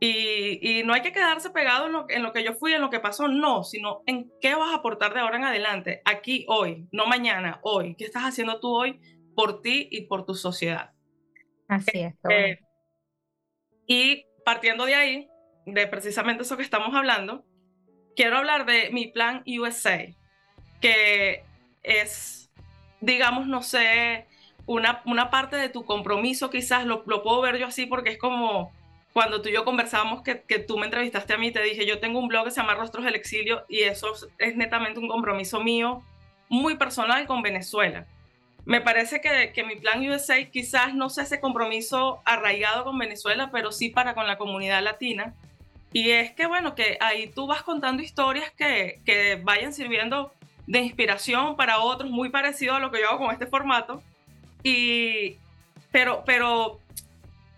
Y, 0.00 0.58
y, 0.60 0.84
no 0.84 0.92
hay 0.92 1.00
que 1.00 1.12
quedarse 1.12 1.50
pegado 1.50 1.86
en 1.86 1.92
lo, 1.92 2.06
en 2.10 2.22
lo 2.22 2.32
que 2.32 2.44
yo 2.44 2.54
fui, 2.54 2.74
en 2.74 2.82
lo 2.82 2.90
que 2.90 3.00
pasó, 3.00 3.26
no, 3.26 3.64
sino 3.64 4.02
en 4.06 4.30
qué 4.40 4.54
vas 4.54 4.72
a 4.72 4.76
aportar 4.76 5.14
de 5.14 5.20
ahora 5.20 5.38
en 5.38 5.44
adelante, 5.44 6.02
aquí, 6.04 6.44
hoy, 6.48 6.86
no 6.92 7.06
mañana, 7.06 7.58
hoy. 7.62 7.94
¿Qué 7.96 8.04
estás 8.04 8.24
haciendo 8.24 8.60
tú 8.60 8.74
hoy 8.74 9.00
por 9.34 9.62
ti 9.62 9.88
y 9.90 10.02
por 10.02 10.26
tu 10.26 10.34
sociedad? 10.34 10.92
Así 11.68 12.00
es. 12.00 12.14
Eh, 12.28 12.58
y 13.86 14.26
partiendo 14.44 14.84
de 14.84 14.94
ahí, 14.94 15.28
de 15.64 15.86
precisamente 15.86 16.42
eso 16.42 16.56
que 16.56 16.62
estamos 16.62 16.94
hablando, 16.94 17.44
quiero 18.14 18.36
hablar 18.36 18.66
de 18.66 18.90
mi 18.90 19.06
plan 19.06 19.42
USA, 19.46 20.06
que 20.80 21.44
es, 21.82 22.50
digamos, 23.00 23.46
no 23.46 23.62
sé, 23.62 24.26
una, 24.66 25.02
una 25.04 25.30
parte 25.30 25.56
de 25.56 25.68
tu 25.68 25.84
compromiso, 25.84 26.50
quizás 26.50 26.84
lo, 26.86 27.02
lo, 27.06 27.22
puedo 27.22 27.40
ver 27.40 27.58
yo 27.58 27.66
así 27.66 27.86
porque 27.86 28.10
es 28.10 28.18
como 28.18 28.72
cuando 29.12 29.42
tú 29.42 29.48
y 29.48 29.52
yo 29.52 29.64
conversábamos 29.64 30.22
que, 30.22 30.42
que, 30.42 30.58
tú 30.58 30.76
me 30.76 30.86
entrevistaste 30.86 31.34
a 31.34 31.38
mí, 31.38 31.52
te 31.52 31.62
dije, 31.62 31.86
yo 31.86 32.00
tengo 32.00 32.18
un 32.18 32.28
blog 32.28 32.46
que 32.46 32.50
se 32.50 32.60
llama 32.60 32.74
Rostros 32.74 33.04
del 33.04 33.14
Exilio 33.14 33.64
y 33.68 33.80
eso 33.80 34.12
es 34.38 34.56
netamente 34.56 34.98
un 34.98 35.08
compromiso 35.08 35.62
mío 35.62 36.02
muy 36.48 36.76
personal 36.76 37.26
con 37.26 37.42
Venezuela. 37.42 38.06
Me 38.64 38.80
parece 38.80 39.20
que, 39.20 39.52
que 39.52 39.62
mi 39.62 39.76
plan 39.76 40.08
USA 40.08 40.42
quizás 40.50 40.94
no 40.94 41.10
sea 41.10 41.24
ese 41.24 41.38
compromiso 41.38 42.22
arraigado 42.24 42.84
con 42.84 42.98
Venezuela, 42.98 43.50
pero 43.52 43.72
sí 43.72 43.90
para 43.90 44.14
con 44.14 44.26
la 44.26 44.38
comunidad 44.38 44.82
latina. 44.82 45.34
Y 45.92 46.10
es 46.10 46.32
que, 46.32 46.46
bueno, 46.46 46.74
que 46.74 46.96
ahí 47.00 47.28
tú 47.28 47.46
vas 47.46 47.62
contando 47.62 48.02
historias 48.02 48.50
que, 48.52 49.00
que 49.04 49.36
vayan 49.36 49.72
sirviendo 49.72 50.32
de 50.66 50.80
inspiración 50.80 51.56
para 51.56 51.78
otros, 51.80 52.10
muy 52.10 52.30
parecido 52.30 52.74
a 52.74 52.80
lo 52.80 52.90
que 52.90 53.00
yo 53.00 53.10
hago 53.10 53.18
con 53.18 53.32
este 53.32 53.46
formato. 53.46 54.02
Y, 54.64 55.36
pero, 55.92 56.24
pero 56.26 56.80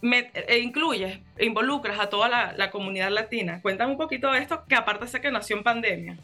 me 0.03 0.31
e 0.35 0.59
incluyes, 0.59 1.19
involucras 1.39 1.99
a 1.99 2.11
toda 2.11 2.29
la, 2.55 2.71
comunidad 2.71 3.11
latina. 3.11 3.63
Cuéntame 3.63 3.93
un 3.93 3.99
poquito 3.99 4.31
de 4.31 4.41
esto, 4.41 4.65
que 4.69 4.75
aparte 4.75 5.07
sé 5.07 5.23
que 5.23 5.31
nació 5.31 5.57
en 5.57 5.63
pandemia. 5.63 6.19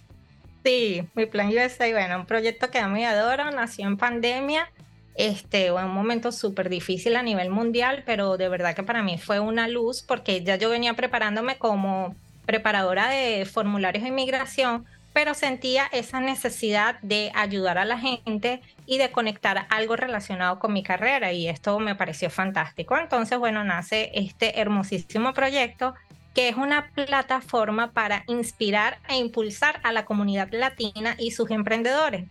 Sí, 0.62 1.08
mi 1.14 1.24
plan 1.24 1.48
USA, 1.48 1.90
bueno, 1.90 2.16
un 2.16 2.26
proyecto 2.26 2.70
que 2.70 2.78
a 2.78 2.88
mí 2.88 3.04
adoro, 3.04 3.50
nació 3.50 3.86
en 3.86 3.96
pandemia 3.96 4.68
este, 5.14 5.70
un 5.72 5.92
momento 5.92 6.32
súper 6.32 6.68
difícil 6.68 7.16
a 7.16 7.22
nivel 7.22 7.50
mundial, 7.50 8.02
pero 8.06 8.36
de 8.36 8.48
verdad 8.48 8.74
que 8.74 8.82
para 8.82 9.02
mí 9.02 9.18
fue 9.18 9.40
una 9.40 9.68
luz 9.68 10.02
porque 10.02 10.42
ya 10.42 10.56
yo 10.56 10.70
venía 10.70 10.94
preparándome 10.94 11.56
como 11.56 12.14
preparadora 12.46 13.08
de 13.08 13.44
formularios 13.44 14.02
de 14.02 14.08
inmigración, 14.08 14.86
pero 15.12 15.35
sentía 15.35 15.87
esa 15.92 16.21
necesidad 16.21 16.99
de 17.02 17.31
ayudar 17.35 17.78
a 17.78 17.85
la 17.85 17.99
gente 17.99 18.62
y 18.87 18.99
de 18.99 19.11
conectar 19.11 19.66
algo 19.69 19.97
relacionado 19.97 20.59
con 20.59 20.73
mi 20.73 20.83
carrera 20.83 21.33
y 21.33 21.49
esto 21.49 21.78
me 21.78 21.95
pareció 21.95 22.31
fantástico. 22.31 22.97
Entonces, 22.97 23.38
bueno, 23.38 23.64
nace 23.64 24.11
este 24.14 24.61
hermosísimo 24.61 25.33
proyecto 25.35 25.95
que 26.35 26.49
es 26.49 26.57
una 26.57 26.90
plataforma 26.95 27.92
para 27.92 28.25
inspirar 28.26 28.99
e 29.09 29.16
impulsar 29.16 29.81
a 29.83 29.92
la 29.92 30.04
comunidad 30.04 30.49
latina 30.50 31.14
y 31.19 31.33
sus 31.33 31.50
emprendedores, 31.50 32.25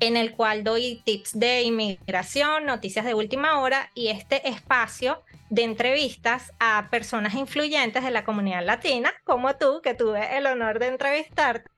en 0.00 0.16
el 0.16 0.32
cual 0.32 0.64
doy 0.64 1.02
tips 1.04 1.38
de 1.38 1.62
inmigración, 1.62 2.66
noticias 2.66 3.04
de 3.04 3.14
última 3.14 3.60
hora 3.60 3.90
y 3.94 4.08
este 4.08 4.48
espacio 4.48 5.22
de 5.50 5.62
entrevistas 5.62 6.52
a 6.58 6.88
personas 6.90 7.34
influyentes 7.34 8.02
de 8.02 8.10
la 8.10 8.24
comunidad 8.24 8.64
latina, 8.64 9.12
como 9.22 9.54
tú, 9.54 9.80
que 9.82 9.94
tuve 9.94 10.36
el 10.36 10.46
honor 10.46 10.80
de 10.80 10.88
entrevistarte, 10.88 11.70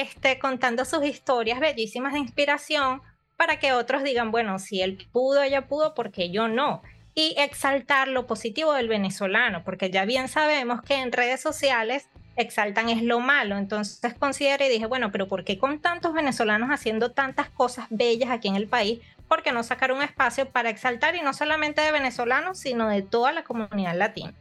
este, 0.00 0.38
contando 0.38 0.84
sus 0.84 1.04
historias 1.04 1.60
bellísimas 1.60 2.12
de 2.12 2.20
inspiración 2.20 3.02
para 3.36 3.58
que 3.58 3.72
otros 3.72 4.02
digan, 4.02 4.30
bueno, 4.30 4.58
si 4.58 4.80
él 4.80 5.08
pudo, 5.12 5.42
ella 5.42 5.66
pudo, 5.66 5.94
porque 5.94 6.30
yo 6.30 6.48
no? 6.48 6.82
y 7.14 7.34
exaltar 7.38 8.08
lo 8.08 8.26
positivo 8.26 8.72
del 8.72 8.88
venezolano, 8.88 9.62
porque 9.64 9.90
ya 9.90 10.04
bien 10.04 10.28
sabemos 10.28 10.82
que 10.82 10.96
en 10.96 11.12
redes 11.12 11.40
sociales 11.40 12.08
exaltan 12.36 12.88
es 12.88 13.02
lo 13.02 13.20
malo. 13.20 13.56
Entonces 13.56 14.14
consideré 14.14 14.66
y 14.66 14.70
dije, 14.70 14.86
bueno, 14.86 15.12
pero 15.12 15.28
¿por 15.28 15.44
qué 15.44 15.58
con 15.58 15.78
tantos 15.78 16.12
venezolanos 16.12 16.70
haciendo 16.70 17.12
tantas 17.12 17.48
cosas 17.50 17.86
bellas 17.90 18.30
aquí 18.30 18.48
en 18.48 18.56
el 18.56 18.66
país? 18.66 19.00
¿Por 19.28 19.42
qué 19.42 19.52
no 19.52 19.62
sacar 19.62 19.92
un 19.92 20.02
espacio 20.02 20.50
para 20.50 20.70
exaltar 20.70 21.14
y 21.14 21.22
no 21.22 21.32
solamente 21.32 21.80
de 21.80 21.92
venezolanos, 21.92 22.58
sino 22.58 22.88
de 22.88 23.02
toda 23.02 23.32
la 23.32 23.44
comunidad 23.44 23.96
latina? 23.96 24.34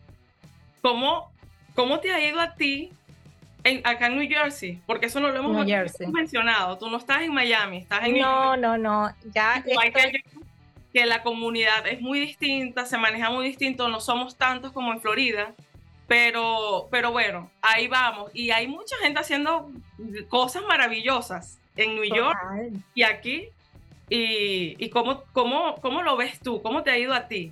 ¿Cómo, 0.82 1.32
cómo 1.76 2.00
te 2.00 2.12
ha 2.12 2.20
ido 2.20 2.42
a 2.42 2.56
ti 2.56 2.92
en, 3.64 3.86
acá 3.86 4.08
en 4.08 4.18
New 4.18 4.28
Jersey? 4.28 4.82
Porque 4.86 5.08
eso 5.08 5.20
no 5.20 5.30
lo 5.30 5.38
hemos 5.38 5.66
mencionado. 6.12 6.78
Tú 6.78 6.90
no 6.90 6.98
estás 6.98 7.22
en 7.22 7.34
Miami, 7.34 7.78
estás 7.78 8.06
en 8.06 8.20
No, 8.20 8.58
no, 8.58 8.78
no. 8.78 9.10
Ya 9.34 9.64
que 10.94 11.06
la 11.08 11.24
comunidad 11.24 11.88
es 11.88 12.02
muy 12.02 12.20
distinta, 12.20 12.86
se 12.86 12.98
maneja 12.98 13.32
muy 13.32 13.48
distinto, 13.48 13.88
no 13.88 14.00
somos 14.00 14.38
tantos 14.38 14.72
como 14.72 14.94
en 14.94 15.02
Florida, 15.02 15.52
pero, 16.08 16.88
pero 16.92 17.12
bueno, 17.12 17.50
ahí 17.64 17.88
vamos. 17.88 18.30
Y 18.36 18.52
hay 18.52 18.68
mucha 18.68 18.96
gente 19.02 19.20
haciendo 19.20 19.72
cosas 20.30 20.62
maravillosas 20.68 21.58
en 21.76 21.96
New 21.96 22.06
York 22.06 22.38
y 22.94 23.04
aquí. 23.04 23.50
¿Y, 24.10 24.76
y 24.78 24.90
cómo, 24.90 25.24
cómo, 25.32 25.76
cómo 25.82 26.04
lo 26.04 26.16
ves 26.16 26.40
tú? 26.40 26.62
¿Cómo 26.62 26.84
te 26.84 26.92
ha 26.92 26.98
ido 26.98 27.14
a 27.14 27.28
ti? 27.28 27.52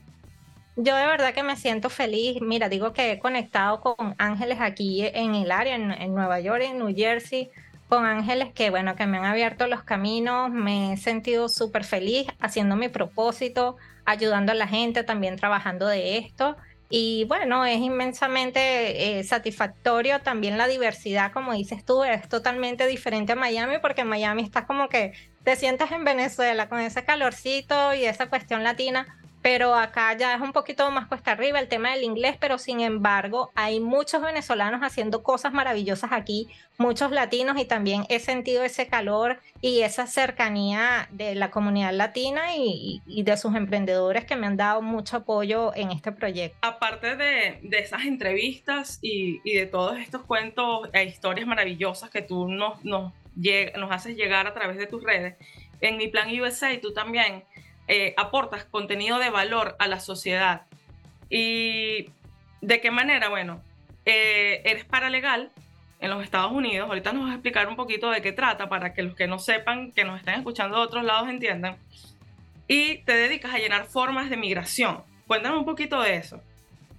Yo 0.77 0.95
de 0.95 1.05
verdad 1.05 1.33
que 1.33 1.43
me 1.43 1.57
siento 1.57 1.89
feliz. 1.89 2.41
Mira, 2.41 2.69
digo 2.69 2.93
que 2.93 3.11
he 3.11 3.19
conectado 3.19 3.81
con 3.81 4.15
ángeles 4.17 4.59
aquí 4.61 5.05
en 5.05 5.35
el 5.35 5.51
área, 5.51 5.75
en, 5.75 6.13
Nueva 6.13 6.39
York, 6.39 6.63
en 6.63 6.79
New 6.79 6.95
Jersey 6.95 7.49
con 7.89 8.05
ángeles 8.05 8.53
que, 8.53 8.69
bueno, 8.69 8.95
que 8.95 9.05
me 9.05 9.17
han 9.17 9.25
abierto 9.25 9.67
los 9.67 9.83
caminos, 9.83 10.49
me 10.49 10.93
he 10.93 10.97
sentido 10.97 11.49
súper 11.49 11.83
feliz 11.83 12.25
haciendo 12.39 12.77
mi 12.77 12.87
propósito, 12.87 13.75
ayudando 14.05 14.53
a 14.53 14.55
la 14.55 14.65
gente, 14.65 15.03
también 15.03 15.35
trabajando 15.35 15.87
de 15.87 16.17
esto. 16.17 16.55
Y 16.89 17.25
bueno, 17.25 17.65
es 17.65 17.79
inmensamente 17.79 19.19
eh, 19.19 19.23
satisfactorio 19.25 20.21
también 20.21 20.57
la 20.57 20.67
diversidad, 20.67 21.33
como 21.33 21.51
dices 21.51 21.83
tú, 21.83 22.05
es 22.05 22.29
totalmente 22.29 22.87
diferente 22.87 23.33
a 23.33 23.35
Miami, 23.35 23.79
porque 23.81 24.01
en 24.01 24.07
Miami 24.07 24.43
estás 24.43 24.65
como 24.65 24.87
que 24.87 25.11
te 25.43 25.57
sientas 25.57 25.91
en 25.91 26.05
Venezuela 26.05 26.69
con 26.69 26.79
ese 26.79 27.03
calorcito 27.03 27.93
y 27.93 28.05
esa 28.05 28.29
cuestión 28.29 28.63
latina, 28.63 29.20
pero 29.41 29.75
acá 29.75 30.15
ya 30.15 30.35
es 30.35 30.41
un 30.41 30.53
poquito 30.53 30.89
más 30.91 31.07
cuesta 31.07 31.31
arriba 31.31 31.59
el 31.59 31.67
tema 31.67 31.91
del 31.91 32.03
inglés, 32.03 32.37
pero 32.39 32.57
sin 32.57 32.81
embargo 32.81 33.51
hay 33.55 33.79
muchos 33.79 34.21
venezolanos 34.21 34.81
haciendo 34.81 35.23
cosas 35.23 35.51
maravillosas 35.51 36.11
aquí, 36.11 36.47
muchos 36.77 37.11
latinos 37.11 37.57
y 37.59 37.65
también 37.65 38.05
he 38.09 38.19
sentido 38.19 38.63
ese 38.63 38.87
calor 38.87 39.39
y 39.61 39.81
esa 39.81 40.07
cercanía 40.07 41.07
de 41.11 41.35
la 41.35 41.49
comunidad 41.51 41.93
latina 41.93 42.55
y, 42.55 43.01
de 43.05 43.37
sus 43.37 43.55
emprendedores 43.55 44.25
que 44.25 44.35
me 44.35 44.47
han 44.47 44.57
dado 44.57 44.81
mucho 44.81 45.17
apoyo 45.17 45.73
en 45.75 45.91
este 45.91 46.11
proyecto. 46.11 46.57
Aparte 46.61 47.15
de, 47.15 47.59
esas 47.71 48.05
entrevistas 48.05 48.99
y, 49.01 49.39
de 49.43 49.65
todos 49.65 49.97
estos 49.99 50.23
cuentos 50.23 50.89
e 50.93 51.03
historias 51.03 51.47
maravillosas 51.47 52.09
que 52.09 52.21
tú 52.21 52.47
nos, 52.47 52.83
nos, 52.83 53.13
nos 53.35 53.91
haces 53.91 54.15
llegar 54.15 54.47
a 54.47 54.53
través 54.53 54.77
de 54.77 54.87
tus 54.87 55.03
redes, 55.03 55.35
en 55.81 55.97
mi 55.97 56.07
plan 56.07 56.29
USA 56.39 56.69
tú 56.79 56.93
también 56.93 57.43
eh, 57.93 58.13
aportas 58.15 58.63
contenido 58.63 59.19
de 59.19 59.29
valor 59.29 59.75
a 59.77 59.85
la 59.85 59.99
sociedad. 59.99 60.61
¿Y 61.29 62.09
de 62.61 62.79
qué 62.79 62.89
manera? 62.89 63.27
Bueno, 63.27 63.61
eh, 64.05 64.61
eres 64.63 64.85
paralegal 64.85 65.51
en 65.99 66.09
los 66.09 66.23
Estados 66.23 66.53
Unidos. 66.53 66.87
Ahorita 66.87 67.11
nos 67.11 67.23
vas 67.23 67.31
a 67.31 67.35
explicar 67.35 67.67
un 67.67 67.75
poquito 67.75 68.09
de 68.09 68.21
qué 68.21 68.31
trata 68.31 68.69
para 68.69 68.93
que 68.93 69.03
los 69.03 69.13
que 69.13 69.27
no 69.27 69.39
sepan, 69.39 69.91
que 69.91 70.05
nos 70.05 70.19
estén 70.19 70.35
escuchando 70.35 70.77
de 70.77 70.83
otros 70.83 71.03
lados 71.03 71.27
entiendan. 71.27 71.75
Y 72.65 72.99
te 72.99 73.11
dedicas 73.11 73.53
a 73.53 73.57
llenar 73.57 73.87
formas 73.87 74.29
de 74.29 74.37
migración. 74.37 75.03
Cuéntame 75.27 75.57
un 75.57 75.65
poquito 75.65 76.01
de 76.01 76.15
eso. 76.15 76.41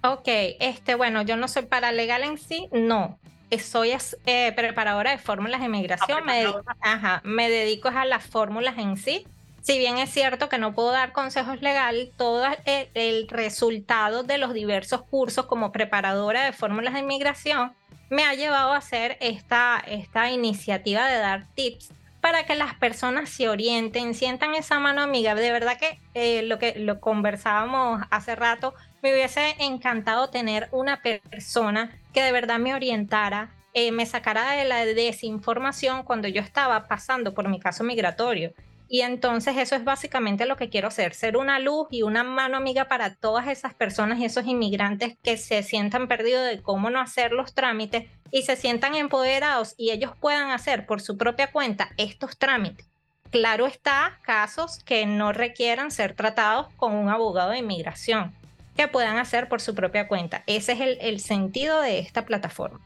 Ok, 0.03 0.27
este, 0.59 0.93
bueno, 0.93 1.23
yo 1.23 1.37
no 1.37 1.47
soy 1.47 1.65
paralegal 1.65 2.23
en 2.23 2.37
sí, 2.37 2.69
no. 2.71 3.17
Soy 3.59 3.97
eh, 4.27 4.51
preparadora 4.55 5.09
de 5.09 5.17
fórmulas 5.17 5.59
de 5.59 5.69
migración. 5.69 6.23
Me, 6.23 6.45
ajá, 6.81 7.21
me 7.23 7.49
dedico 7.49 7.87
a 7.87 8.05
las 8.05 8.23
fórmulas 8.23 8.77
en 8.77 8.95
sí 8.95 9.25
si 9.63 9.77
bien 9.77 9.97
es 9.97 10.09
cierto 10.09 10.49
que 10.49 10.57
no 10.57 10.73
puedo 10.73 10.91
dar 10.91 11.13
consejos 11.13 11.61
legales, 11.61 12.09
todo 12.17 12.45
el, 12.65 13.27
resultado 13.29 14.23
de 14.23 14.37
los 14.37 14.53
diversos 14.53 15.03
cursos 15.03 15.45
como 15.45 15.71
preparadora 15.71 16.43
de 16.43 16.51
fórmulas 16.51 16.93
de 16.93 16.99
inmigración 16.99 17.73
me 18.09 18.25
ha 18.25 18.33
llevado 18.33 18.73
a 18.73 18.77
hacer 18.77 19.17
esta, 19.21 19.81
esta 19.87 20.29
iniciativa 20.31 21.07
de 21.07 21.17
dar 21.17 21.47
tips 21.55 21.93
para 22.19 22.45
que 22.45 22.55
las 22.55 22.75
personas 22.75 23.29
se 23.29 23.47
orienten, 23.47 24.13
sientan 24.13 24.53
esa 24.53 24.79
mano 24.79 25.01
amiga. 25.01 25.33
De 25.33 25.51
verdad 25.51 25.77
que 25.79 25.97
eh, 26.13 26.43
lo 26.43 26.59
que 26.59 26.77
lo 26.79 26.99
conversábamos 26.99 28.01
hace 28.11 28.35
rato, 28.35 28.73
me 29.01 29.13
hubiese 29.13 29.55
encantado 29.59 30.29
tener 30.29 30.67
una 30.71 31.01
persona 31.01 31.97
que 32.13 32.21
de 32.21 32.33
verdad 32.33 32.59
me 32.59 32.75
orientara, 32.75 33.51
eh, 33.73 33.93
me 33.93 34.05
sacara 34.05 34.51
de 34.51 34.65
la 34.65 34.85
desinformación 34.85 36.03
cuando 36.03 36.27
yo 36.27 36.41
estaba 36.41 36.87
pasando 36.89 37.33
por 37.33 37.47
mi 37.47 37.61
caso 37.61 37.85
migratorio. 37.85 38.53
Y 38.87 39.01
entonces 39.01 39.57
eso 39.57 39.75
es 39.75 39.83
básicamente 39.83 40.45
lo 40.45 40.57
que 40.57 40.69
quiero 40.69 40.89
hacer, 40.89 41.13
ser 41.13 41.37
una 41.37 41.59
luz 41.59 41.87
y 41.89 42.03
una 42.03 42.23
mano 42.23 42.57
amiga 42.57 42.87
para 42.87 43.15
todas 43.15 43.47
esas 43.47 43.73
personas 43.73 44.19
y 44.19 44.25
esos 44.25 44.45
inmigrantes 44.45 45.17
que 45.23 45.37
se 45.37 45.63
sientan 45.63 46.07
perdidos 46.07 46.45
de 46.45 46.61
cómo 46.61 46.89
no 46.89 46.99
hacer 46.99 47.31
los 47.31 47.55
trámites 47.55 48.09
y 48.31 48.43
se 48.43 48.55
sientan 48.55 48.95
empoderados 48.95 49.73
y 49.77 49.91
ellos 49.91 50.11
puedan 50.19 50.51
hacer 50.51 50.85
por 50.85 51.01
su 51.01 51.17
propia 51.17 51.51
cuenta 51.51 51.89
estos 51.97 52.37
trámites. 52.37 52.87
Claro 53.31 53.65
está, 53.65 54.19
casos 54.21 54.83
que 54.83 55.07
no 55.07 55.33
requieran 55.33 55.89
ser 55.89 56.13
tratados 56.13 56.71
con 56.75 56.93
un 56.93 57.09
abogado 57.09 57.51
de 57.51 57.59
inmigración, 57.59 58.31
que 58.75 58.87
puedan 58.87 59.17
hacer 59.17 59.49
por 59.49 59.59
su 59.59 59.73
propia 59.73 60.07
cuenta. 60.07 60.43
Ese 60.45 60.73
es 60.73 60.81
el, 60.81 60.97
el 61.01 61.19
sentido 61.19 61.81
de 61.81 61.97
esta 61.99 62.25
plataforma. 62.25 62.79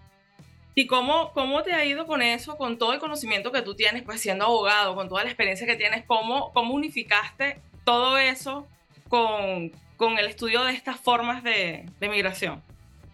¿Y 0.77 0.85
cómo, 0.85 1.31
cómo 1.33 1.63
te 1.63 1.73
ha 1.73 1.83
ido 1.85 2.05
con 2.05 2.21
eso, 2.21 2.55
con 2.55 2.77
todo 2.77 2.93
el 2.93 2.99
conocimiento 2.99 3.51
que 3.51 3.63
tú 3.63 3.73
tienes, 3.73 4.03
pues 4.03 4.21
siendo 4.21 4.45
abogado, 4.45 4.93
con 4.93 5.09
toda 5.09 5.23
la 5.23 5.29
experiencia 5.29 5.65
que 5.65 5.75
tienes? 5.75 6.05
¿Cómo, 6.05 6.53
cómo 6.53 6.75
unificaste 6.75 7.59
todo 7.83 8.19
eso 8.19 8.67
con, 9.09 9.71
con 9.95 10.19
el 10.19 10.27
estudio 10.27 10.63
de 10.65 10.73
estas 10.73 10.99
formas 10.99 11.41
de, 11.41 11.89
de 11.99 12.09
migración? 12.09 12.61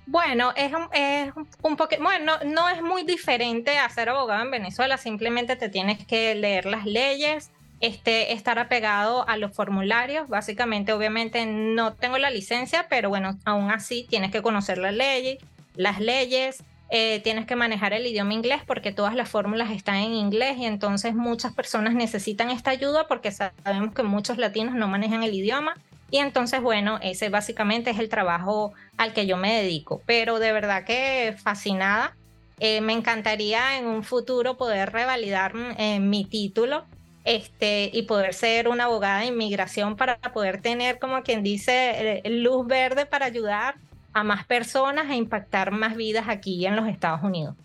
Bueno, 0.05 0.51
es, 0.58 0.74
es 0.91 1.32
un 1.62 1.77
poquito, 1.77 2.03
bueno, 2.03 2.38
no, 2.43 2.51
no, 2.51 2.67
es 2.67 2.82
muy 2.82 3.03
diferente 3.03 3.77
a 3.77 3.88
ser 3.88 4.10
abogado 4.10 4.43
en 4.43 4.51
Venezuela, 4.51 4.98
simplemente 4.98 5.55
te 5.55 5.70
tienes 5.70 6.05
que 6.05 6.36
leer 6.36 6.65
las 6.65 6.86
leyes, 6.86 7.50
este, 7.79 8.34
estar 8.34 8.60
apegado 8.60 9.25
a 9.29 9.38
los 9.38 9.55
formularios, 9.55 10.27
básicamente, 10.27 10.91
obviamente 10.91 11.46
no 11.46 11.93
tengo 11.93 12.17
la 12.17 12.29
licencia, 12.29 12.88
pero 12.89 13.08
bueno, 13.08 13.39
aún 13.46 13.72
así 13.72 14.05
tienes 14.10 14.32
que 14.32 14.41
conocer 14.41 14.79
las 14.79 14.93
leyes, 14.93 15.38
las 15.75 16.01
leyes, 16.01 16.62
eh, 16.96 17.22
tienes 17.24 17.48
que 17.48 17.56
manejar 17.56 17.92
el 17.94 18.06
idioma 18.06 18.36
inglés 18.36 18.62
porque 18.68 18.92
todas 18.92 19.16
las 19.16 19.28
fórmulas 19.28 19.72
están 19.72 19.96
en 19.96 20.14
inglés 20.14 20.60
y 20.60 20.66
entonces 20.68 21.16
muchas 21.16 21.52
personas 21.52 21.96
necesitan 21.96 22.52
esta 22.52 22.70
ayuda 22.70 23.08
porque 23.08 23.32
sabemos 23.32 23.96
que 23.96 24.04
muchos 24.04 24.38
latinos 24.38 24.76
no 24.76 24.88
manejan 24.88 25.24
el 25.24 25.34
idioma 25.34 25.74
y 26.12 26.20
entonces 26.20 26.62
bueno, 26.62 27.00
ese 27.02 27.30
básicamente 27.30 27.90
es 27.90 27.98
el 27.98 28.10
trabajo 28.10 28.74
al 28.96 29.12
que 29.12 29.26
yo 29.26 29.38
me 29.38 29.56
dedico, 29.56 30.04
pero 30.06 30.38
de 30.38 30.52
verdad 30.52 30.86
que 30.86 31.36
fascinada. 31.42 32.16
Eh, 32.60 32.80
me 32.82 32.94
encantaría 32.94 33.80
en 33.80 33.88
un 33.88 34.04
futuro 34.04 34.56
poder 34.56 34.94
revalidar 34.94 35.54
eh, 35.80 36.00
mi 36.00 36.26
título 36.26 36.86
este, 37.26 37.90
y 37.92 38.04
poder 38.04 38.36
ser 38.36 38.68
una 38.68 38.84
abogada 38.84 39.22
de 39.22 39.26
inmigración 39.26 39.96
para 39.96 40.18
poder 40.18 40.62
tener, 40.62 41.00
como 41.00 41.24
quien 41.24 41.42
dice, 41.42 42.22
luz 42.26 42.68
verde 42.68 43.08
para 43.08 43.26
ayudar 43.26 43.78
a 44.13 44.24
más 44.24 44.46
personas 44.46 45.10
e 45.10 45.15
impactar 45.15 45.72
más 45.72 45.96
vidas 45.96 46.27
aquí 46.27 46.65
en 46.65 46.75
los 46.75 46.88
Estados 46.88 47.24
Unidos. 47.24 47.55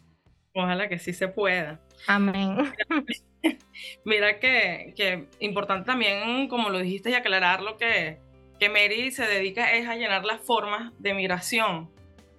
Ojalá 0.54 0.88
que 0.88 0.98
sí 0.98 1.12
se 1.12 1.28
pueda. 1.28 1.80
Amén. 2.06 2.72
Mira 4.04 4.40
que, 4.40 4.92
que 4.96 5.28
importante 5.40 5.86
también, 5.86 6.48
como 6.48 6.70
lo 6.70 6.78
dijiste, 6.78 7.10
y 7.10 7.14
aclarar 7.14 7.62
lo 7.62 7.76
que, 7.76 8.18
que 8.58 8.68
Mary 8.68 9.10
se 9.10 9.26
dedica 9.26 9.74
es 9.74 9.88
a 9.88 9.94
llenar 9.94 10.24
las 10.24 10.40
formas 10.40 10.92
de 10.98 11.14
migración, 11.14 11.90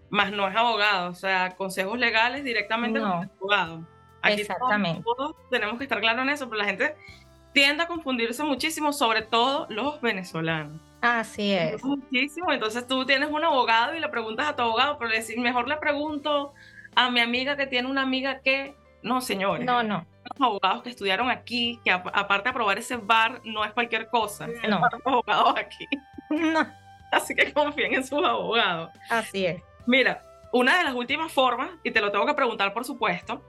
más 0.09 0.31
no 0.31 0.47
es 0.47 0.55
abogado, 0.55 1.11
o 1.11 1.15
sea, 1.15 1.55
consejos 1.55 1.97
legales 1.97 2.43
directamente 2.43 2.99
con 2.99 3.09
el 3.09 3.29
abogado. 3.37 3.87
Exactamente. 4.23 5.01
Todos, 5.03 5.35
tenemos 5.49 5.77
que 5.77 5.83
estar 5.83 6.01
claros 6.01 6.23
en 6.23 6.29
eso, 6.29 6.49
pero 6.49 6.59
la 6.59 6.65
gente 6.65 6.95
tiende 7.59 7.83
a 7.83 7.87
confundirse 7.87 8.41
muchísimo, 8.41 8.93
sobre 8.93 9.21
todo 9.21 9.67
los 9.69 9.99
venezolanos. 9.99 10.79
Así 11.01 11.51
es. 11.51 11.83
Muchísimo. 11.83 12.53
Entonces 12.53 12.87
tú 12.87 13.05
tienes 13.05 13.29
un 13.29 13.43
abogado 13.43 13.93
y 13.93 13.99
le 13.99 14.07
preguntas 14.07 14.47
a 14.47 14.55
tu 14.55 14.61
abogado, 14.61 14.97
pero 14.97 15.11
decir, 15.11 15.37
mejor 15.37 15.67
le 15.67 15.75
pregunto 15.75 16.53
a 16.95 17.11
mi 17.11 17.19
amiga 17.19 17.57
que 17.57 17.67
tiene 17.67 17.89
una 17.89 18.03
amiga 18.03 18.39
que. 18.39 18.75
No, 19.03 19.19
señores. 19.19 19.65
No, 19.65 19.83
no. 19.83 20.05
Los 20.23 20.47
abogados 20.47 20.83
que 20.83 20.89
estudiaron 20.89 21.29
aquí, 21.29 21.81
que 21.83 21.91
aparte 21.91 22.43
de 22.45 22.49
aprobar 22.51 22.77
ese 22.77 22.95
bar, 22.95 23.41
no 23.43 23.65
es 23.65 23.73
cualquier 23.73 24.07
cosa. 24.07 24.47
No. 24.47 24.79
Los 24.79 25.05
abogados 25.05 25.55
aquí. 25.57 25.85
No. 26.29 26.65
Así 27.11 27.35
que 27.35 27.51
confíen 27.51 27.93
en 27.93 28.05
sus 28.05 28.23
abogados. 28.23 28.89
Así 29.09 29.45
es. 29.45 29.61
Mira, 29.85 30.23
una 30.53 30.77
de 30.77 30.85
las 30.85 30.95
últimas 30.95 31.29
formas, 31.29 31.71
y 31.83 31.91
te 31.91 31.99
lo 31.99 32.09
tengo 32.09 32.25
que 32.25 32.35
preguntar 32.35 32.71
por 32.71 32.85
supuesto, 32.85 33.43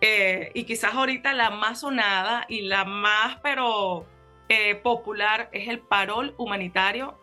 eh, 0.00 0.50
y 0.54 0.64
quizás 0.64 0.94
ahorita 0.94 1.32
la 1.32 1.50
más 1.50 1.80
sonada 1.80 2.44
y 2.48 2.62
la 2.62 2.84
más, 2.84 3.38
pero 3.42 4.06
eh, 4.48 4.74
popular, 4.76 5.48
es 5.52 5.68
el 5.68 5.80
parol 5.80 6.34
humanitario 6.36 7.18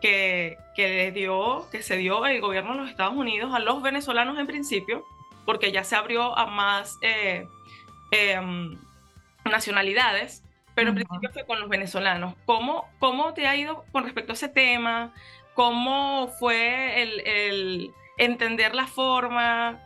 que, 0.00 0.58
que, 0.74 1.12
dio, 1.12 1.68
que 1.70 1.82
se 1.82 1.96
dio 1.96 2.26
el 2.26 2.40
gobierno 2.40 2.72
de 2.72 2.80
los 2.80 2.90
Estados 2.90 3.14
Unidos 3.14 3.54
a 3.54 3.60
los 3.60 3.80
venezolanos 3.82 4.38
en 4.38 4.46
principio, 4.46 5.04
porque 5.44 5.70
ya 5.72 5.84
se 5.84 5.96
abrió 5.96 6.36
a 6.36 6.46
más 6.46 6.98
eh, 7.00 7.46
em, 8.10 8.76
nacionalidades, 9.44 10.42
pero 10.74 10.90
en 10.90 10.96
principio 10.96 11.30
fue 11.32 11.46
con 11.46 11.60
los 11.60 11.68
venezolanos. 11.68 12.34
¿Cómo, 12.44 12.88
¿Cómo 12.98 13.32
te 13.32 13.46
ha 13.46 13.56
ido 13.56 13.84
con 13.92 14.04
respecto 14.04 14.32
a 14.32 14.34
ese 14.34 14.48
tema? 14.48 15.14
¿Cómo 15.54 16.28
fue 16.38 17.02
el, 17.02 17.20
el 17.20 17.94
entender 18.18 18.74
la 18.74 18.86
forma? 18.86 19.80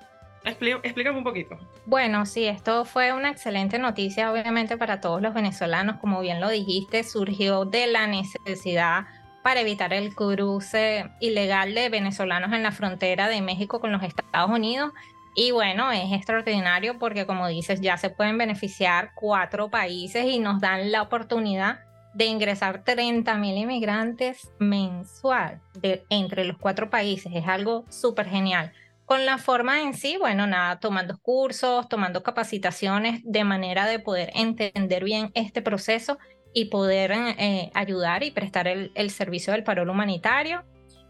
Explícame 0.45 1.19
un 1.19 1.25
poquito. 1.25 1.59
Bueno, 1.87 2.25
sí, 2.25 2.47
esto 2.47 2.85
fue 2.85 3.13
una 3.13 3.31
excelente 3.31 3.79
noticia, 3.79 4.33
obviamente, 4.33 4.77
para 4.77 5.01
todos 5.01 5.21
los 5.21 5.35
venezolanos. 5.35 5.97
Como 5.97 6.21
bien 6.21 6.41
lo 6.41 6.49
dijiste, 6.49 7.05
surgió 7.05 7.65
de 7.65 7.87
la 7.87 8.07
necesidad 8.07 9.07
para 9.43 9.61
evitar 9.61 9.93
el 9.93 10.15
cruce 10.15 11.11
ilegal 11.21 11.75
de 11.75 11.89
venezolanos 11.89 12.53
en 12.53 12.63
la 12.63 12.73
frontera 12.73 13.29
de 13.29 13.41
México 13.41 13.81
con 13.81 13.93
los 13.93 14.03
Estados 14.03 14.51
Unidos. 14.51 14.93
Y 15.35 15.53
bueno, 15.53 15.93
es 15.93 16.13
extraordinario 16.13 16.99
porque, 16.99 17.27
como 17.27 17.47
dices, 17.47 17.81
ya 17.81 17.97
se 17.97 18.11
pueden 18.11 18.37
beneficiar 18.37 19.13
cuatro 19.15 19.71
países 19.71 20.25
y 20.25 20.39
nos 20.39 20.61
dan 20.61 20.91
la 20.91 21.03
oportunidad 21.03 21.81
de 22.15 22.25
ingresar 22.25 22.83
30 22.83 23.35
mil 23.37 23.57
inmigrantes 23.57 24.51
mensual 24.59 25.61
entre 26.09 26.45
los 26.45 26.59
cuatro 26.59 26.91
países. 26.91 27.33
Es 27.35 27.47
algo 27.47 27.85
súper 27.89 28.29
genial. 28.29 28.73
Con 29.11 29.27
la 29.27 29.39
forma 29.39 29.83
en 29.83 29.95
sí, 29.95 30.19
bueno, 30.21 30.47
nada, 30.47 30.79
tomando 30.79 31.19
cursos, 31.19 31.89
tomando 31.89 32.23
capacitaciones 32.23 33.23
de 33.25 33.43
manera 33.43 33.87
de 33.87 33.99
poder 33.99 34.31
entender 34.37 35.03
bien 35.03 35.33
este 35.35 35.63
proceso 35.63 36.17
y 36.55 36.67
poder 36.67 37.11
eh, 37.11 37.73
ayudar 37.75 38.23
y 38.23 38.31
prestar 38.31 38.69
el, 38.69 39.11
servicio 39.11 39.53
del 39.53 39.65
parol 39.65 39.91
humanitario. 39.91 40.63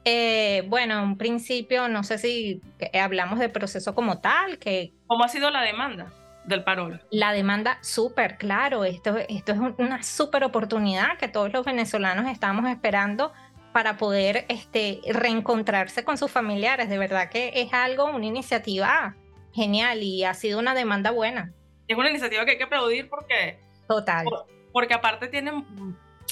Eh, 0.06 0.64
bueno, 0.68 0.94
en 0.94 1.04
un 1.10 1.18
principio, 1.18 1.88
no 1.88 2.02
sé 2.02 2.16
si 2.16 2.62
hablamos 2.98 3.38
del 3.38 3.52
proceso 3.52 3.94
como 3.94 4.18
tal, 4.22 4.58
que... 4.58 4.94
¿Cómo 5.06 5.22
ha 5.22 5.28
sido 5.28 5.50
la 5.50 5.60
demanda 5.60 6.10
del 6.46 6.64
parol? 6.64 7.02
La 7.10 7.32
demanda, 7.32 7.80
súper 7.82 8.38
claro, 8.38 8.86
esto, 8.86 9.18
esto 9.28 9.52
es 9.52 9.58
una 9.76 10.02
súper 10.02 10.44
oportunidad 10.44 11.18
que 11.18 11.28
todos 11.28 11.52
los 11.52 11.66
venezolanos 11.66 12.32
estamos 12.32 12.66
esperando 12.70 13.30
para 13.72 13.96
poder 13.96 14.44
este, 14.48 15.00
reencontrarse 15.06 16.04
con 16.04 16.18
sus 16.18 16.30
familiares. 16.30 16.88
De 16.88 16.98
verdad 16.98 17.28
que 17.30 17.52
es 17.54 17.72
algo, 17.72 18.06
una 18.06 18.26
iniciativa 18.26 19.16
genial 19.52 20.02
y 20.02 20.24
ha 20.24 20.34
sido 20.34 20.58
una 20.58 20.74
demanda 20.74 21.10
buena. 21.10 21.52
Es 21.88 21.96
una 21.96 22.10
iniciativa 22.10 22.44
que 22.44 22.52
hay 22.52 22.58
que 22.58 22.64
aplaudir 22.64 23.08
porque... 23.08 23.58
Total. 23.88 24.26
Porque 24.72 24.94
aparte 24.94 25.26
tienen, 25.28 25.64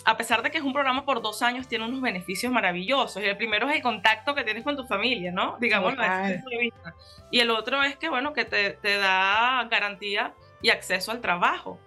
a 0.04 0.16
pesar 0.16 0.42
de 0.42 0.50
que 0.50 0.58
es 0.58 0.64
un 0.64 0.72
programa 0.72 1.04
por 1.04 1.20
dos 1.20 1.42
años, 1.42 1.66
tiene 1.66 1.84
unos 1.86 2.00
beneficios 2.00 2.52
maravillosos. 2.52 3.22
El 3.22 3.36
primero 3.36 3.68
es 3.68 3.76
el 3.76 3.82
contacto 3.82 4.34
que 4.34 4.44
tienes 4.44 4.62
con 4.62 4.76
tu 4.76 4.86
familia, 4.86 5.32
¿no? 5.32 5.56
Digamos, 5.60 5.94
Y 7.30 7.40
el 7.40 7.50
otro 7.50 7.82
es 7.82 7.96
que, 7.96 8.08
bueno, 8.08 8.32
que 8.32 8.44
te, 8.44 8.70
te 8.74 8.98
da 8.98 9.66
garantía 9.68 10.34
y 10.62 10.70
acceso 10.70 11.10
al 11.10 11.20
trabajo. 11.20 11.80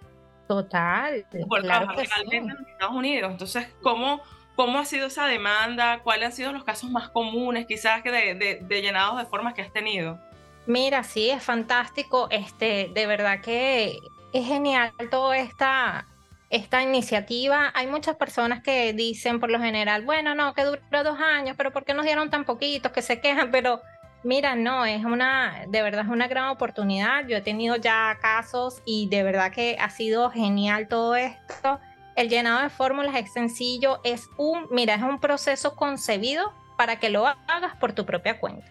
Total. 0.46 1.24
Por 1.48 1.62
trabajar 1.62 1.96
legalmente 1.96 2.52
en 2.52 2.66
Estados 2.68 2.94
Unidos. 2.94 3.30
Entonces, 3.30 3.68
¿cómo 3.80 4.20
¿Cómo 4.54 4.78
ha 4.78 4.84
sido 4.84 5.06
esa 5.06 5.26
demanda? 5.26 6.00
¿Cuáles 6.02 6.26
han 6.26 6.32
sido 6.32 6.52
los 6.52 6.64
casos 6.64 6.90
más 6.90 7.08
comunes, 7.08 7.66
quizás, 7.66 8.02
que 8.02 8.10
de, 8.10 8.82
llenados 8.82 9.18
de 9.18 9.24
formas 9.24 9.54
que 9.54 9.62
has 9.62 9.72
tenido? 9.72 10.18
Mira, 10.66 11.02
sí, 11.02 11.30
es 11.30 11.42
fantástico. 11.42 12.28
Este, 12.30 12.90
de 12.92 13.06
verdad 13.06 13.40
que 13.40 13.98
es 14.32 14.46
genial 14.46 14.92
toda 15.10 15.38
esta, 15.38 16.06
esta 16.50 16.82
iniciativa. 16.82 17.72
Hay 17.74 17.86
muchas 17.86 18.16
personas 18.16 18.62
que 18.62 18.92
dicen 18.92 19.40
por 19.40 19.50
lo 19.50 19.58
general, 19.58 20.04
bueno, 20.04 20.34
no, 20.34 20.52
que 20.54 20.64
duró 20.64 21.02
dos 21.02 21.18
años, 21.18 21.56
pero 21.56 21.72
¿por 21.72 21.84
qué 21.84 21.94
nos 21.94 22.04
dieron 22.04 22.30
tan 22.30 22.44
poquitos? 22.44 22.92
Que 22.92 23.00
se 23.00 23.20
quejan, 23.20 23.50
pero 23.50 23.80
mira, 24.22 24.54
no, 24.54 24.84
es 24.84 25.04
una, 25.04 25.64
de 25.66 25.82
verdad 25.82 26.04
es 26.04 26.10
una 26.10 26.28
gran 26.28 26.48
oportunidad. 26.48 27.26
Yo 27.26 27.38
he 27.38 27.40
tenido 27.42 27.76
ya 27.76 28.18
casos 28.20 28.82
y 28.84 29.08
de 29.08 29.22
verdad 29.22 29.50
que 29.50 29.76
ha 29.80 29.88
sido 29.88 30.30
genial 30.30 30.88
todo 30.88 31.16
esto. 31.16 31.80
El 32.16 32.28
llenado 32.28 32.62
de 32.62 32.70
fórmulas 32.70 33.14
es 33.16 33.32
sencillo, 33.32 34.00
es 34.04 34.28
un, 34.36 34.66
mira, 34.70 34.94
es 34.94 35.02
un 35.02 35.18
proceso 35.20 35.76
concebido 35.76 36.52
para 36.76 36.98
que 36.98 37.10
lo 37.10 37.26
hagas 37.26 37.76
por 37.80 37.92
tu 37.92 38.04
propia 38.04 38.38
cuenta. 38.38 38.66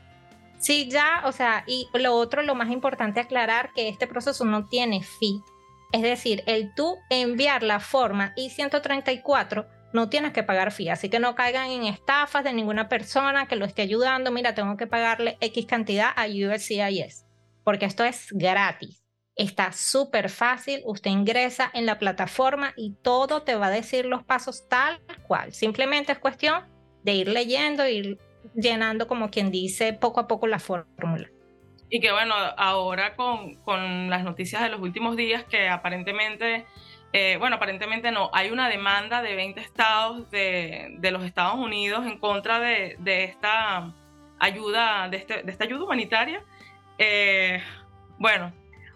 Sí, 0.60 0.90
ya, 0.90 1.24
o 1.26 1.32
sea, 1.32 1.64
y 1.66 1.88
lo 1.94 2.14
otro, 2.14 2.44
lo 2.44 2.54
más 2.54 2.70
importante 2.70 3.20
aclarar 3.20 3.72
que 3.74 3.90
este 3.90 4.06
proceso 4.06 4.46
no 4.46 4.68
tiene 4.68 5.02
fee. 5.02 5.42
Es 5.92 6.04
decir, 6.04 6.44
el 6.46 6.74
tú 6.76 6.98
enviar 7.10 7.64
la 7.64 7.80
forma 7.80 8.34
I-134 8.36 9.68
no 9.94 10.08
tienes 10.10 10.34
que 10.34 10.44
pagar 10.44 10.72
fee, 10.72 10.90
así 10.90 11.10
que 11.10 11.20
no 11.20 11.36
caigan 11.36 11.70
en 11.72 11.86
estafas 11.86 12.44
de 12.44 12.54
ninguna 12.54 12.90
persona 12.90 13.48
que 13.48 13.56
lo 13.56 13.66
esté 13.66 13.82
ayudando. 13.82 14.32
Mira, 14.32 14.54
tengo 14.54 14.78
que 14.78 14.88
pagarle 14.88 15.38
X 15.42 15.66
cantidad 15.66 16.12
a 16.16 16.28
USCIS, 16.28 17.26
porque 17.64 17.86
esto 17.86 18.04
es 18.04 18.28
gratis. 18.32 19.01
Está 19.36 19.72
súper 19.72 20.30
fácil, 20.30 20.82
usted 20.86 21.10
ingresa 21.10 21.72
en 21.74 21.86
la 21.86 21.98
plataforma 21.98 22.74
y 22.76 22.96
todo 23.02 23.44
te 23.44 23.56
va 23.56 23.68
a 23.68 23.72
decir 23.72 24.06
los 24.06 24.24
pasos 24.24 24.68
tal 24.68 25.02
cual. 25.28 25.54
Simplemente 25.54 26.12
es 26.12 26.20
cuestión 26.20 26.66
de 27.04 27.14
ir 27.14 27.28
leyendo, 27.30 27.88
ir 27.88 28.20
llenando 28.56 29.08
como 29.08 29.30
quien 29.30 29.52
dice 29.52 29.94
poco 29.94 30.20
a 30.20 30.28
poco 30.28 30.48
la 30.48 30.60
fórmula. 30.60 31.30
Y 31.90 32.00
que 32.00 32.12
bueno, 32.12 32.34
ahora 32.58 33.16
con, 33.16 33.56
con, 33.64 34.10
las 34.10 34.24
noticias 34.24 34.62
de 34.62 34.70
los 34.70 34.80
últimos 34.80 35.18
días 35.18 35.44
que 35.44 35.68
aparentemente, 35.68 36.66
eh, 37.12 37.36
bueno, 37.38 37.58
aparentemente 37.58 38.12
no, 38.12 38.30
hay 38.34 38.50
una 38.50 38.70
demanda 38.70 39.22
de 39.22 39.36
20 39.36 39.60
estados 39.60 40.32
de, 40.32 40.96
de 41.00 41.12
los 41.12 41.24
Estados 41.24 41.56
Unidos 41.56 42.06
en 42.06 42.18
contra 42.18 42.60
de, 42.60 42.96
de 43.00 43.26
esta 43.26 43.94
ayuda, 44.40 45.10
de, 45.10 45.18
este, 45.18 45.44
de, 45.44 45.52
esta 45.52 45.66
ayuda 45.66 45.84
humanitaria. 45.84 46.42
Eh, 46.98 47.62
bueno, 48.18 48.54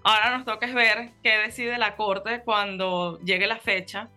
Ahora 0.08 0.38
nos 0.38 0.46
toca 0.46 0.68
ver 0.68 1.14
qué 1.24 1.36
decide 1.40 1.80
la 1.80 1.96
Corte 1.96 2.44
cuando 2.46 3.20
llegue 3.22 3.48
la 3.48 3.58
fecha. 3.58 4.08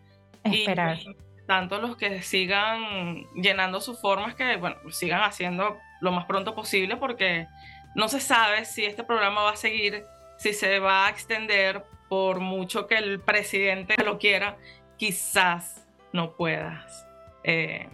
Esperar. 0.44 0.98
Y 0.98 1.16
tanto 1.46 1.81
los 1.81 1.96
que 1.96 2.20
sigan 2.20 3.24
llenando 3.35 3.81
sus 3.81 3.98
formas 3.98 4.35
que, 4.35 4.57
bueno, 4.57 4.77
sigan 4.90 5.22
haciendo 5.22 5.79
lo 6.03 6.12
más 6.12 6.27
pronto 6.27 6.55
posible 6.55 6.98
porque 6.98 7.46
no 7.94 8.07
se 8.09 8.20
sabe 8.20 8.66
si 8.66 8.85
este 8.85 9.03
programa 9.03 9.44
va 9.44 9.53
a 9.53 9.57
seguir, 9.57 10.05
si 10.37 10.53
se 10.53 10.79
va 10.79 11.07
a 11.07 11.09
extender 11.09 11.83
por 12.11 12.40
mucho 12.40 12.87
que 12.87 12.98
el 12.98 13.18
presidente 13.18 13.96
lo 14.05 14.18
quiera, 14.18 14.59
quizás 14.98 15.88
no 16.12 16.37
puedas. 16.37 17.07
Eh, 17.44 17.88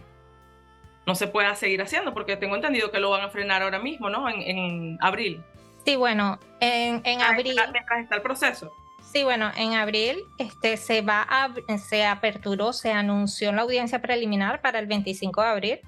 no 1.05 1.15
se 1.15 1.27
pueda 1.27 1.55
seguir 1.55 1.81
haciendo 1.81 2.13
porque 2.13 2.35
tengo 2.35 2.55
entendido 2.55 2.91
que 2.91 2.99
lo 2.99 3.11
van 3.11 3.21
a 3.21 3.29
frenar 3.29 3.61
ahora 3.61 3.79
mismo, 3.79 4.09
¿no? 4.09 4.27
En, 4.27 4.41
en 4.41 4.97
abril. 4.99 5.41
Sí, 5.85 5.95
bueno, 5.95 6.39
en, 6.59 7.01
en 7.05 7.21
abril. 7.21 7.55
Mientras 7.71 7.99
está 8.01 8.15
el 8.15 8.21
proceso. 8.21 8.73
Sí, 9.15 9.23
bueno, 9.23 9.51
en 9.55 9.75
abril 9.75 10.17
este, 10.39 10.77
se 10.77 11.01
va 11.01 11.21
a, 11.21 11.49
se 11.77 12.05
aperturó, 12.05 12.73
se 12.73 12.91
anunció 12.91 13.51
la 13.51 13.61
audiencia 13.61 14.01
preliminar 14.01 14.61
para 14.61 14.79
el 14.79 14.87
25 14.87 15.41
de 15.41 15.47
abril. 15.47 15.79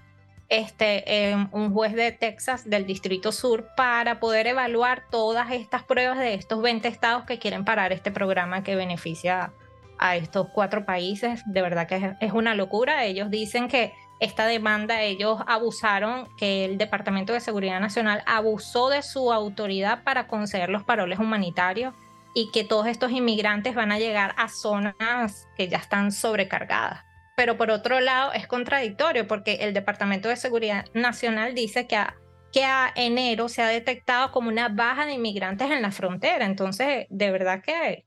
Este, 0.49 1.35
un 1.51 1.73
juez 1.73 1.93
de 1.93 2.13
Texas 2.13 2.69
del 2.69 2.85
Distrito 2.85 3.33
Sur 3.33 3.67
para 3.75 4.21
poder 4.21 4.47
evaluar 4.47 5.03
todas 5.09 5.51
estas 5.51 5.83
pruebas 5.83 6.19
de 6.19 6.35
estos 6.35 6.61
20 6.61 6.87
estados 6.87 7.25
que 7.25 7.37
quieren 7.37 7.65
parar 7.65 7.91
este 7.91 8.11
programa 8.11 8.63
que 8.63 8.77
beneficia 8.77 9.51
a 9.99 10.15
estos 10.15 10.47
cuatro 10.53 10.85
países. 10.85 11.41
De 11.47 11.61
verdad 11.61 11.85
que 11.85 12.15
es 12.21 12.31
una 12.31 12.55
locura. 12.55 13.03
Ellos 13.03 13.29
dicen 13.29 13.67
que 13.67 13.93
esta 14.19 14.47
demanda, 14.47 15.03
ellos 15.03 15.39
abusaron, 15.45 16.27
que 16.37 16.65
el 16.65 16.77
Departamento 16.77 17.33
de 17.33 17.39
Seguridad 17.39 17.79
Nacional 17.79 18.23
abusó 18.25 18.89
de 18.89 19.03
su 19.03 19.31
autoridad 19.31 20.03
para 20.03 20.27
conceder 20.27 20.69
los 20.69 20.83
paroles 20.83 21.19
humanitarios 21.19 21.93
y 22.33 22.51
que 22.51 22.63
todos 22.63 22.87
estos 22.87 23.11
inmigrantes 23.11 23.75
van 23.75 23.91
a 23.91 23.99
llegar 23.99 24.33
a 24.37 24.47
zonas 24.47 25.47
que 25.55 25.67
ya 25.67 25.77
están 25.77 26.11
sobrecargadas. 26.11 27.03
Pero 27.35 27.57
por 27.57 27.69
otro 27.69 27.99
lado 27.99 28.33
es 28.33 28.47
contradictorio 28.47 29.27
porque 29.27 29.57
el 29.61 29.73
Departamento 29.73 30.29
de 30.29 30.35
Seguridad 30.35 30.85
Nacional 30.93 31.53
dice 31.53 31.87
que 31.87 31.95
a, 31.95 32.15
que 32.51 32.63
a 32.63 32.91
enero 32.95 33.47
se 33.49 33.61
ha 33.61 33.67
detectado 33.67 34.31
como 34.31 34.49
una 34.49 34.69
baja 34.69 35.05
de 35.05 35.13
inmigrantes 35.13 35.69
en 35.69 35.83
la 35.83 35.91
frontera. 35.91 36.45
Entonces, 36.45 37.05
de 37.09 37.31
verdad 37.31 37.61
que... 37.63 38.05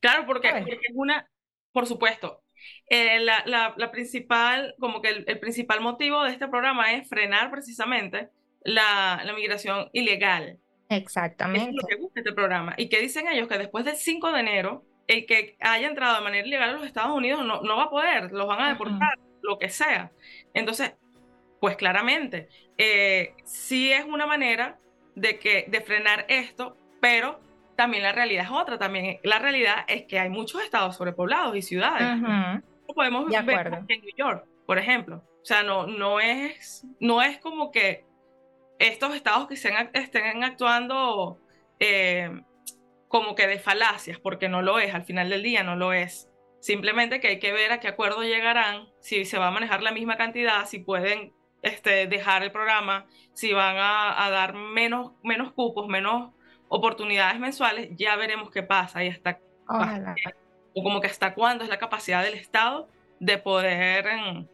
Claro, 0.00 0.24
porque, 0.26 0.48
es 0.48 0.78
una, 0.94 1.28
por 1.72 1.86
supuesto, 1.86 2.42
eh, 2.88 3.20
la, 3.20 3.42
la, 3.76 3.90
principal, 3.90 4.74
como 4.78 5.02
que 5.02 5.08
el, 5.08 5.38
principal 5.38 5.80
motivo 5.80 6.22
de 6.22 6.30
este 6.30 6.48
programa 6.48 6.92
es 6.92 7.08
frenar 7.08 7.50
precisamente 7.50 8.28
la, 8.62 9.22
la 9.24 9.32
migración 9.32 9.88
ilegal. 9.92 10.58
Exactamente. 10.88 11.70
Es 11.70 11.76
lo 11.76 11.88
que 11.88 11.96
busca 11.96 12.20
este 12.20 12.32
programa. 12.32 12.74
¿Y 12.76 12.88
qué 12.88 13.00
dicen 13.00 13.26
ellos? 13.28 13.48
Que 13.48 13.58
después 13.58 13.84
del 13.84 13.96
5 13.96 14.32
de 14.32 14.40
enero, 14.40 14.84
el 15.08 15.26
que 15.26 15.56
haya 15.60 15.88
entrado 15.88 16.16
de 16.16 16.22
manera 16.22 16.46
ilegal 16.46 16.70
a 16.70 16.72
los 16.74 16.86
Estados 16.86 17.16
Unidos 17.16 17.44
no, 17.44 17.60
no 17.62 17.76
va 17.76 17.84
a 17.84 17.90
poder, 17.90 18.32
los 18.32 18.46
van 18.46 18.60
a 18.60 18.68
deportar, 18.68 19.18
lo 19.42 19.58
que 19.58 19.68
sea. 19.68 20.12
Entonces, 20.54 20.94
pues 21.60 21.76
claramente, 21.76 22.48
eh, 22.78 23.34
sí 23.44 23.92
es 23.92 24.04
una 24.04 24.26
manera 24.26 24.78
de, 25.14 25.38
que, 25.38 25.66
de 25.68 25.80
frenar 25.80 26.26
esto, 26.28 26.76
pero 27.00 27.40
también 27.76 28.02
la 28.02 28.12
realidad 28.12 28.44
es 28.44 28.50
otra. 28.50 28.78
También 28.78 29.18
la 29.22 29.38
realidad 29.38 29.84
es 29.88 30.04
que 30.04 30.18
hay 30.18 30.28
muchos 30.28 30.62
estados 30.62 30.96
sobrepoblados 30.96 31.56
y 31.56 31.62
ciudades. 31.62 32.62
Podemos 32.94 33.26
ver 33.26 33.84
en 33.88 34.00
New 34.00 34.14
York, 34.16 34.46
por 34.66 34.78
ejemplo. 34.78 35.22
O 35.42 35.44
sea, 35.44 35.62
no, 35.62 35.86
no, 35.86 36.20
es, 36.20 36.86
no 37.00 37.22
es 37.22 37.38
como 37.38 37.70
que 37.70 38.04
estos 38.78 39.14
estados 39.14 39.48
que 39.48 39.54
estén 39.54 40.44
actuando 40.44 41.40
eh, 41.78 42.42
como 43.08 43.34
que 43.34 43.46
de 43.46 43.58
falacias, 43.58 44.18
porque 44.18 44.48
no 44.48 44.62
lo 44.62 44.78
es, 44.78 44.94
al 44.94 45.04
final 45.04 45.30
del 45.30 45.42
día 45.42 45.62
no 45.62 45.76
lo 45.76 45.92
es. 45.92 46.28
Simplemente 46.60 47.20
que 47.20 47.28
hay 47.28 47.38
que 47.38 47.52
ver 47.52 47.72
a 47.72 47.80
qué 47.80 47.88
acuerdo 47.88 48.22
llegarán, 48.22 48.88
si 49.00 49.24
se 49.24 49.38
va 49.38 49.48
a 49.48 49.50
manejar 49.52 49.82
la 49.82 49.92
misma 49.92 50.16
cantidad, 50.16 50.66
si 50.66 50.80
pueden 50.80 51.32
este, 51.62 52.06
dejar 52.06 52.42
el 52.42 52.52
programa, 52.52 53.06
si 53.32 53.52
van 53.52 53.76
a, 53.78 54.28
dar 54.30 54.54
menos, 54.54 55.12
menos 55.22 55.52
cupos, 55.52 55.88
menos 55.88 56.32
oportunidades 56.68 57.38
mensuales, 57.38 57.90
ya 57.96 58.16
veremos 58.16 58.50
qué 58.50 58.62
pasa 58.62 59.04
y 59.04 59.08
hasta, 59.08 59.38
o 60.76 60.82
como 60.82 61.00
que 61.00 61.06
hasta 61.06 61.34
cuándo 61.34 61.64
es 61.64 61.70
la 61.70 61.78
capacidad 61.78 62.22
del 62.22 62.34
Estado 62.34 62.86
de 63.18 63.38
poder 63.38 64.06
em, 64.06 64.46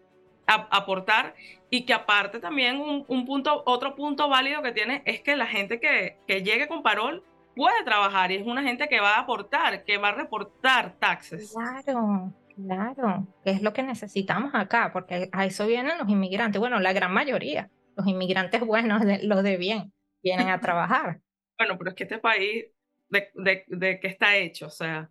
aportar 0.46 1.34
y 1.68 1.84
que 1.84 1.92
aparte 1.92 2.38
también 2.38 2.80
un, 2.80 3.26
punto, 3.26 3.62
otro 3.66 3.96
punto 3.96 4.28
válido 4.28 4.62
que 4.62 4.70
tiene 4.70 5.02
es 5.04 5.20
que 5.20 5.34
la 5.34 5.46
gente 5.46 5.80
que, 5.80 6.18
que 6.28 6.42
llegue 6.42 6.68
con 6.68 6.84
parol 6.84 7.24
puede 7.56 7.82
trabajar 7.84 8.30
y 8.30 8.36
es 8.36 8.46
una 8.46 8.62
gente 8.62 8.88
que 8.88 9.00
va 9.00 9.16
a 9.16 9.20
aportar, 9.20 9.84
que 9.84 9.98
va 9.98 10.08
a 10.08 10.14
reportar 10.14 10.94
taxes. 11.00 11.52
Claro, 11.52 12.32
claro, 12.54 13.26
es 13.44 13.60
lo 13.60 13.72
que 13.72 13.82
necesitamos 13.82 14.54
acá, 14.54 14.90
porque 14.92 15.28
a 15.32 15.44
eso 15.44 15.66
vienen 15.66 15.98
los 15.98 16.08
inmigrantes, 16.08 16.60
bueno, 16.60 16.78
la 16.78 16.92
gran 16.92 17.12
mayoría, 17.12 17.68
los 17.96 18.06
inmigrantes 18.06 18.60
buenos, 18.60 19.02
los 19.22 19.42
de 19.42 19.56
bien, 19.56 19.92
vienen 20.22 20.50
a 20.50 20.60
trabajar. 20.60 21.20
bueno, 21.58 21.76
pero 21.78 21.90
es 21.90 21.96
que 21.96 22.04
este 22.04 22.18
país, 22.18 22.66
de, 23.08 23.28
de, 23.34 23.64
de 23.66 23.98
qué 23.98 24.06
está 24.06 24.36
hecho, 24.36 24.66
o 24.66 24.70
sea, 24.70 25.10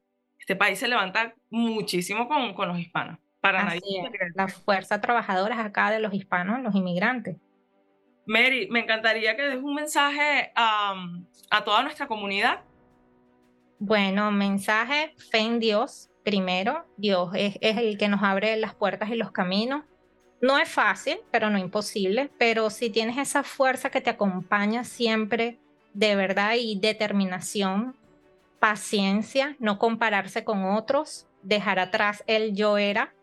este 0.51 0.57
país 0.57 0.79
se 0.79 0.89
levanta 0.89 1.33
muchísimo 1.49 2.27
con, 2.27 2.53
con 2.53 2.67
los 2.67 2.77
hispanos. 2.77 3.17
Para 3.39 3.63
nadie. 3.63 3.81
La 4.35 4.49
fuerza 4.49 4.99
trabajadora 4.99 5.63
acá 5.63 5.91
de 5.91 6.01
los 6.01 6.13
hispanos, 6.13 6.61
los 6.61 6.75
inmigrantes. 6.75 7.37
Mary, 8.25 8.67
me 8.69 8.81
encantaría 8.81 9.37
que 9.37 9.43
des 9.43 9.63
un 9.63 9.73
mensaje 9.73 10.51
a, 10.53 10.93
a 11.49 11.63
toda 11.63 11.83
nuestra 11.83 12.05
comunidad. 12.07 12.59
Bueno, 13.79 14.29
mensaje, 14.29 15.15
fe 15.31 15.39
en 15.39 15.61
Dios, 15.61 16.09
primero. 16.25 16.85
Dios 16.97 17.31
es, 17.33 17.57
es, 17.61 17.77
el 17.77 17.97
que 17.97 18.09
nos 18.09 18.21
abre 18.21 18.57
las 18.57 18.75
puertas 18.75 19.09
y 19.09 19.15
los 19.15 19.31
caminos. 19.31 19.85
No 20.41 20.59
es 20.59 20.67
fácil, 20.67 21.17
pero 21.31 21.49
no 21.49 21.57
imposible. 21.57 22.29
Pero 22.37 22.69
si 22.69 22.89
tienes 22.89 23.17
esa 23.17 23.43
fuerza 23.43 23.89
que 23.89 24.01
te 24.01 24.09
acompaña 24.09 24.83
siempre, 24.83 25.59
de 25.93 26.17
verdad, 26.17 26.55
y 26.59 26.77
determinación, 26.77 27.95
paciencia, 28.61 29.55
no 29.57 29.79
compararse 29.79 30.43
con 30.43 30.63
otros, 30.65 31.27
dejar 31.41 31.79
atrás 31.79 32.23
el 32.27 32.53
yo 32.53 32.77
era 32.77 33.15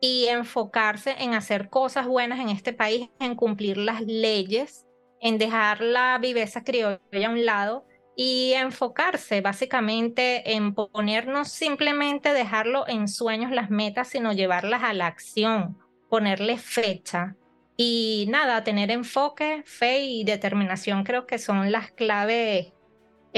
y 0.00 0.26
enfocarse 0.26 1.16
en 1.18 1.34
hacer 1.34 1.68
cosas 1.68 2.06
buenas 2.06 2.38
en 2.38 2.50
este 2.50 2.72
país, 2.72 3.10
en 3.18 3.34
cumplir 3.34 3.78
las 3.78 4.00
leyes, 4.02 4.86
en 5.20 5.38
dejar 5.38 5.80
la 5.80 6.16
viveza 6.18 6.62
criolla 6.62 7.00
a 7.26 7.30
un 7.30 7.44
lado 7.44 7.84
y 8.14 8.52
enfocarse 8.52 9.40
básicamente 9.40 10.52
en 10.54 10.72
ponernos 10.72 11.48
simplemente 11.48 12.32
dejarlo 12.32 12.86
en 12.86 13.08
sueños 13.08 13.50
las 13.50 13.70
metas, 13.70 14.06
sino 14.06 14.32
llevarlas 14.32 14.84
a 14.84 14.94
la 14.94 15.08
acción, 15.08 15.78
ponerle 16.08 16.58
fecha. 16.58 17.34
Y 17.76 18.26
nada, 18.30 18.62
tener 18.62 18.92
enfoque, 18.92 19.64
fe 19.66 20.04
y 20.04 20.22
determinación 20.22 21.02
creo 21.02 21.26
que 21.26 21.38
son 21.38 21.72
las 21.72 21.90
claves 21.90 22.72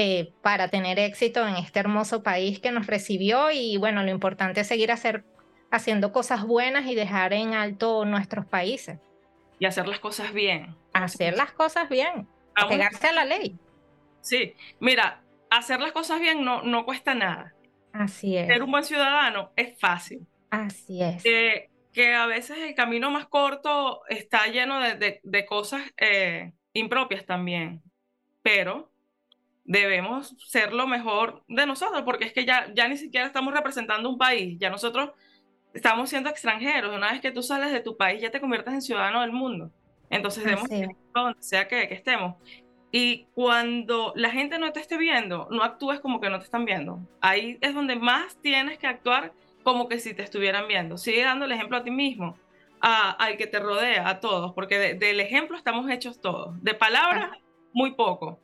eh, 0.01 0.31
para 0.41 0.69
tener 0.69 0.97
éxito 0.97 1.45
en 1.45 1.57
este 1.57 1.81
hermoso 1.81 2.23
país 2.23 2.61
que 2.61 2.71
nos 2.71 2.87
recibió 2.87 3.51
y 3.51 3.75
bueno, 3.75 4.01
lo 4.01 4.11
importante 4.11 4.61
es 4.61 4.67
seguir 4.67 4.93
hacer 4.93 5.25
haciendo 5.71 6.13
cosas 6.13 6.45
buenas 6.45 6.85
y 6.85 6.95
dejar 6.95 7.33
en 7.33 7.53
alto 7.53 8.05
nuestros 8.05 8.45
países. 8.45 8.97
Y 9.59 9.65
hacer 9.65 9.89
las 9.89 9.99
cosas 9.99 10.31
bien. 10.31 10.73
Hacer 10.93 11.35
las 11.35 11.51
cosas 11.51 11.89
bien. 11.89 12.29
Pegarse 12.69 13.07
a 13.07 13.11
la 13.11 13.25
ley. 13.25 13.59
Sí, 14.21 14.53
mira, 14.79 15.21
hacer 15.49 15.81
las 15.81 15.91
cosas 15.91 16.21
bien 16.21 16.45
no, 16.45 16.63
no 16.63 16.85
cuesta 16.85 17.13
nada. 17.13 17.53
Así 17.91 18.37
es. 18.37 18.47
Ser 18.47 18.63
un 18.63 18.71
buen 18.71 18.85
ciudadano 18.85 19.51
es 19.57 19.77
fácil. 19.81 20.25
Así 20.49 21.03
es. 21.03 21.23
que 21.91 22.13
a 22.15 22.25
veces 22.25 22.57
el 22.57 22.73
camino 22.73 23.11
más 23.11 23.27
corto 23.27 24.03
está 24.07 24.47
lleno 24.47 24.79
de, 24.79 25.19
de, 25.21 25.45
cosas 25.45 25.81
eh, 25.97 26.53
impropias 26.71 27.25
también. 27.25 27.83
Pero 28.41 28.93
debemos 29.69 30.35
ser 30.47 30.73
lo 30.73 30.87
mejor 30.87 31.43
de 31.47 31.67
nosotros, 31.67 32.01
porque 32.01 32.25
es 32.25 32.33
que 32.33 32.43
ya, 32.43 32.73
ya 32.73 32.87
ni 32.87 32.97
siquiera 32.97 33.27
estamos 33.27 33.53
representando 33.53 34.09
un 34.09 34.17
país, 34.17 34.57
ya 34.59 34.71
nosotros 34.71 35.11
estamos 35.75 36.09
siendo 36.09 36.27
extranjeros. 36.27 36.95
Una 36.95 37.11
vez 37.11 37.21
que 37.21 37.31
tú 37.31 37.43
sales 37.43 37.71
de 37.71 37.79
tu 37.79 37.95
país, 37.95 38.19
ya 38.19 38.31
te 38.31 38.41
conviertes 38.41 38.73
en 38.73 38.81
ciudadano 38.81 39.21
del 39.21 39.31
mundo. 39.31 39.69
Entonces 40.09 40.43
debemos 40.43 40.67
donde 41.13 41.43
sea 41.43 41.67
que, 41.67 41.87
que, 41.87 41.93
estemos. 41.93 42.35
Y 42.91 43.27
cuando 43.35 44.11
la 44.15 44.31
gente 44.31 44.57
no 44.57 44.73
te 44.73 44.79
esté 44.79 44.97
viendo, 44.97 45.47
no 45.51 45.61
actúes 45.61 45.99
como 45.99 46.19
que 46.19 46.31
no 46.31 46.39
te 46.39 46.45
están 46.45 46.65
viendo. 46.65 46.99
Ahí 47.21 47.59
es 47.61 47.75
donde 47.75 47.95
más 47.95 48.41
tienes 48.41 48.79
que 48.79 48.87
actuar 48.87 49.33
como 49.61 49.87
que 49.87 49.99
si 49.99 50.15
te 50.15 50.23
estuvieran 50.23 50.67
viendo. 50.67 50.97
Sigue 50.97 51.21
dando 51.21 51.45
el 51.45 51.51
ejemplo 51.51 51.77
a 51.77 51.83
ti 51.83 51.91
mismo, 51.91 52.39
a, 52.81 53.11
al 53.11 53.37
que 53.37 53.45
te 53.45 53.59
rodea, 53.59 54.09
a 54.09 54.19
todos, 54.19 54.51
porque 54.53 54.95
del 54.95 55.19
ejemplo 55.19 55.55
estamos 55.55 55.87
hechos 55.91 56.19
todos. 56.19 56.59
De 56.63 56.73
palabras, 56.73 57.37
muy 57.71 57.91
poco, 57.91 58.39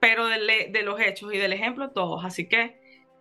pero 0.00 0.26
de, 0.26 0.68
de 0.70 0.82
los 0.82 1.00
hechos 1.00 1.32
y 1.32 1.38
del 1.38 1.52
ejemplo 1.52 1.90
todos. 1.90 2.24
Así 2.24 2.48
que 2.48 2.78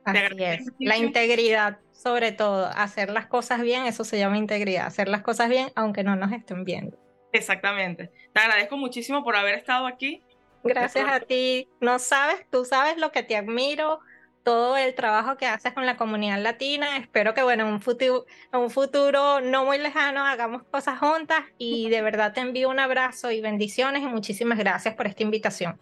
Así 0.08 0.44
es. 0.44 0.66
La 0.80 0.98
integridad, 0.98 1.80
sobre 1.92 2.32
todo, 2.32 2.68
hacer 2.68 3.10
las 3.10 3.28
cosas 3.28 3.62
bien, 3.62 3.86
eso 3.86 4.06
se 4.06 4.18
llama 4.18 4.38
integridad, 4.38 4.86
hacer 4.86 5.10
las 5.10 5.22
cosas 5.22 5.50
bien 5.50 5.70
aunque 5.76 6.04
no 6.04 6.16
nos 6.16 6.32
estén 6.32 6.64
viendo. 6.64 6.98
Exactamente. 7.34 8.10
Te 8.34 8.40
agradezco 8.40 8.78
muchísimo 8.78 9.22
por 9.24 9.36
haber 9.36 9.56
estado 9.56 9.86
aquí. 9.86 10.24
Gracias 10.64 11.06
a 11.10 11.20
ti. 11.20 11.68
No 11.82 12.00
sabes, 12.00 12.46
tú 12.50 12.64
sabes 12.64 12.98
lo 12.98 13.12
que 13.12 13.22
te 13.22 13.36
admiro, 13.36 14.00
todo 14.44 14.78
el 14.78 14.96
trabajo 14.96 15.36
que 15.36 15.46
haces 15.46 15.74
con 15.74 15.86
la 15.86 15.98
comunidad 15.98 16.42
latina. 16.42 16.96
Espero 16.96 17.34
que, 17.34 17.44
bueno, 17.44 17.68
en 17.68 17.74
un 17.74 17.82
futuro, 17.82 18.26
en 18.54 18.60
un 18.62 18.70
futuro 18.70 19.42
no 19.42 19.66
muy 19.66 19.78
lejano 19.78 20.26
hagamos 20.26 20.64
cosas 20.64 21.00
juntas 21.00 21.42
y 21.58 21.90
de 21.90 22.02
verdad 22.02 22.32
te 22.32 22.40
envío 22.40 22.70
un 22.70 22.80
abrazo 22.80 23.30
y 23.30 23.42
bendiciones 23.42 24.04
y 24.04 24.08
muchísimas 24.08 24.58
gracias 24.58 24.96
por 24.96 25.06
esta 25.06 25.24
invitación. 25.24 25.78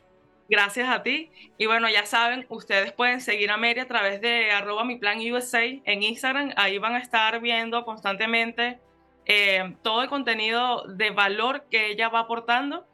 Gracias 0.47 0.87
a 0.89 1.01
ti. 1.01 1.31
Y 1.57 1.65
bueno, 1.65 1.89
ya 1.89 2.05
saben, 2.05 2.45
ustedes 2.49 2.91
pueden 2.91 3.19
seguir 3.19 3.49
a 3.49 3.57
Mary 3.57 3.79
a 3.79 3.87
través 3.87 4.21
de 4.21 4.51
arroba 4.51 4.83
mi 4.83 4.97
plan 4.97 5.19
USA 5.31 5.63
en 5.63 6.03
Instagram. 6.03 6.53
Ahí 6.55 6.77
van 6.77 6.95
a 6.95 6.99
estar 6.99 7.41
viendo 7.41 7.83
constantemente 7.83 8.79
eh, 9.25 9.75
todo 9.81 10.03
el 10.03 10.09
contenido 10.09 10.83
de 10.87 11.09
valor 11.09 11.65
que 11.69 11.87
ella 11.87 12.09
va 12.09 12.19
aportando. 12.21 12.87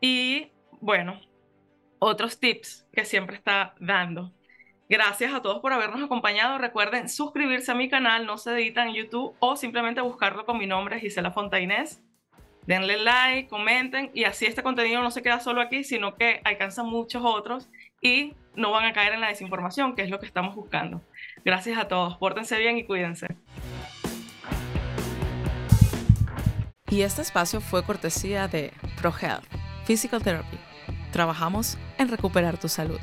Y 0.00 0.52
bueno, 0.80 1.20
otros 1.98 2.38
tips 2.38 2.86
que 2.92 3.04
siempre 3.04 3.36
está 3.36 3.74
dando. 3.80 4.32
Gracias 4.88 5.32
a 5.32 5.42
todos 5.42 5.60
por 5.60 5.72
habernos 5.72 6.02
acompañado. 6.02 6.58
Recuerden 6.58 7.08
suscribirse 7.08 7.72
a 7.72 7.74
mi 7.74 7.88
canal, 7.88 8.26
no 8.26 8.38
se 8.38 8.52
edita 8.52 8.84
en 8.84 8.94
YouTube 8.94 9.34
o 9.40 9.56
simplemente 9.56 10.00
buscarlo 10.02 10.44
con 10.44 10.58
mi 10.58 10.66
nombre, 10.66 11.00
Gisela 11.00 11.32
Fontainés 11.32 12.02
denle 12.66 12.98
like, 12.98 13.48
comenten 13.48 14.10
y 14.14 14.24
así 14.24 14.46
este 14.46 14.62
contenido 14.62 15.02
no 15.02 15.10
se 15.10 15.22
queda 15.22 15.40
solo 15.40 15.60
aquí, 15.60 15.84
sino 15.84 16.14
que 16.14 16.40
alcanza 16.44 16.82
muchos 16.82 17.22
otros 17.24 17.68
y 18.00 18.34
no 18.54 18.70
van 18.70 18.84
a 18.84 18.92
caer 18.92 19.14
en 19.14 19.20
la 19.20 19.28
desinformación, 19.28 19.94
que 19.94 20.02
es 20.02 20.10
lo 20.10 20.18
que 20.18 20.26
estamos 20.26 20.54
buscando. 20.54 21.00
Gracias 21.44 21.78
a 21.78 21.88
todos, 21.88 22.16
pórtense 22.18 22.58
bien 22.58 22.78
y 22.78 22.84
cuídense. 22.84 23.26
Y 26.90 27.02
este 27.02 27.22
espacio 27.22 27.60
fue 27.60 27.84
cortesía 27.84 28.48
de 28.48 28.70
ProHealth 29.00 29.46
Physical 29.86 30.22
Therapy. 30.22 30.58
Trabajamos 31.10 31.78
en 31.98 32.08
recuperar 32.08 32.58
tu 32.58 32.68
salud. 32.68 33.00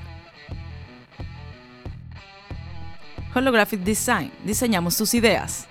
Holographic 3.34 3.82
Design, 3.82 4.32
diseñamos 4.44 4.98
tus 4.98 5.14
ideas. 5.14 5.69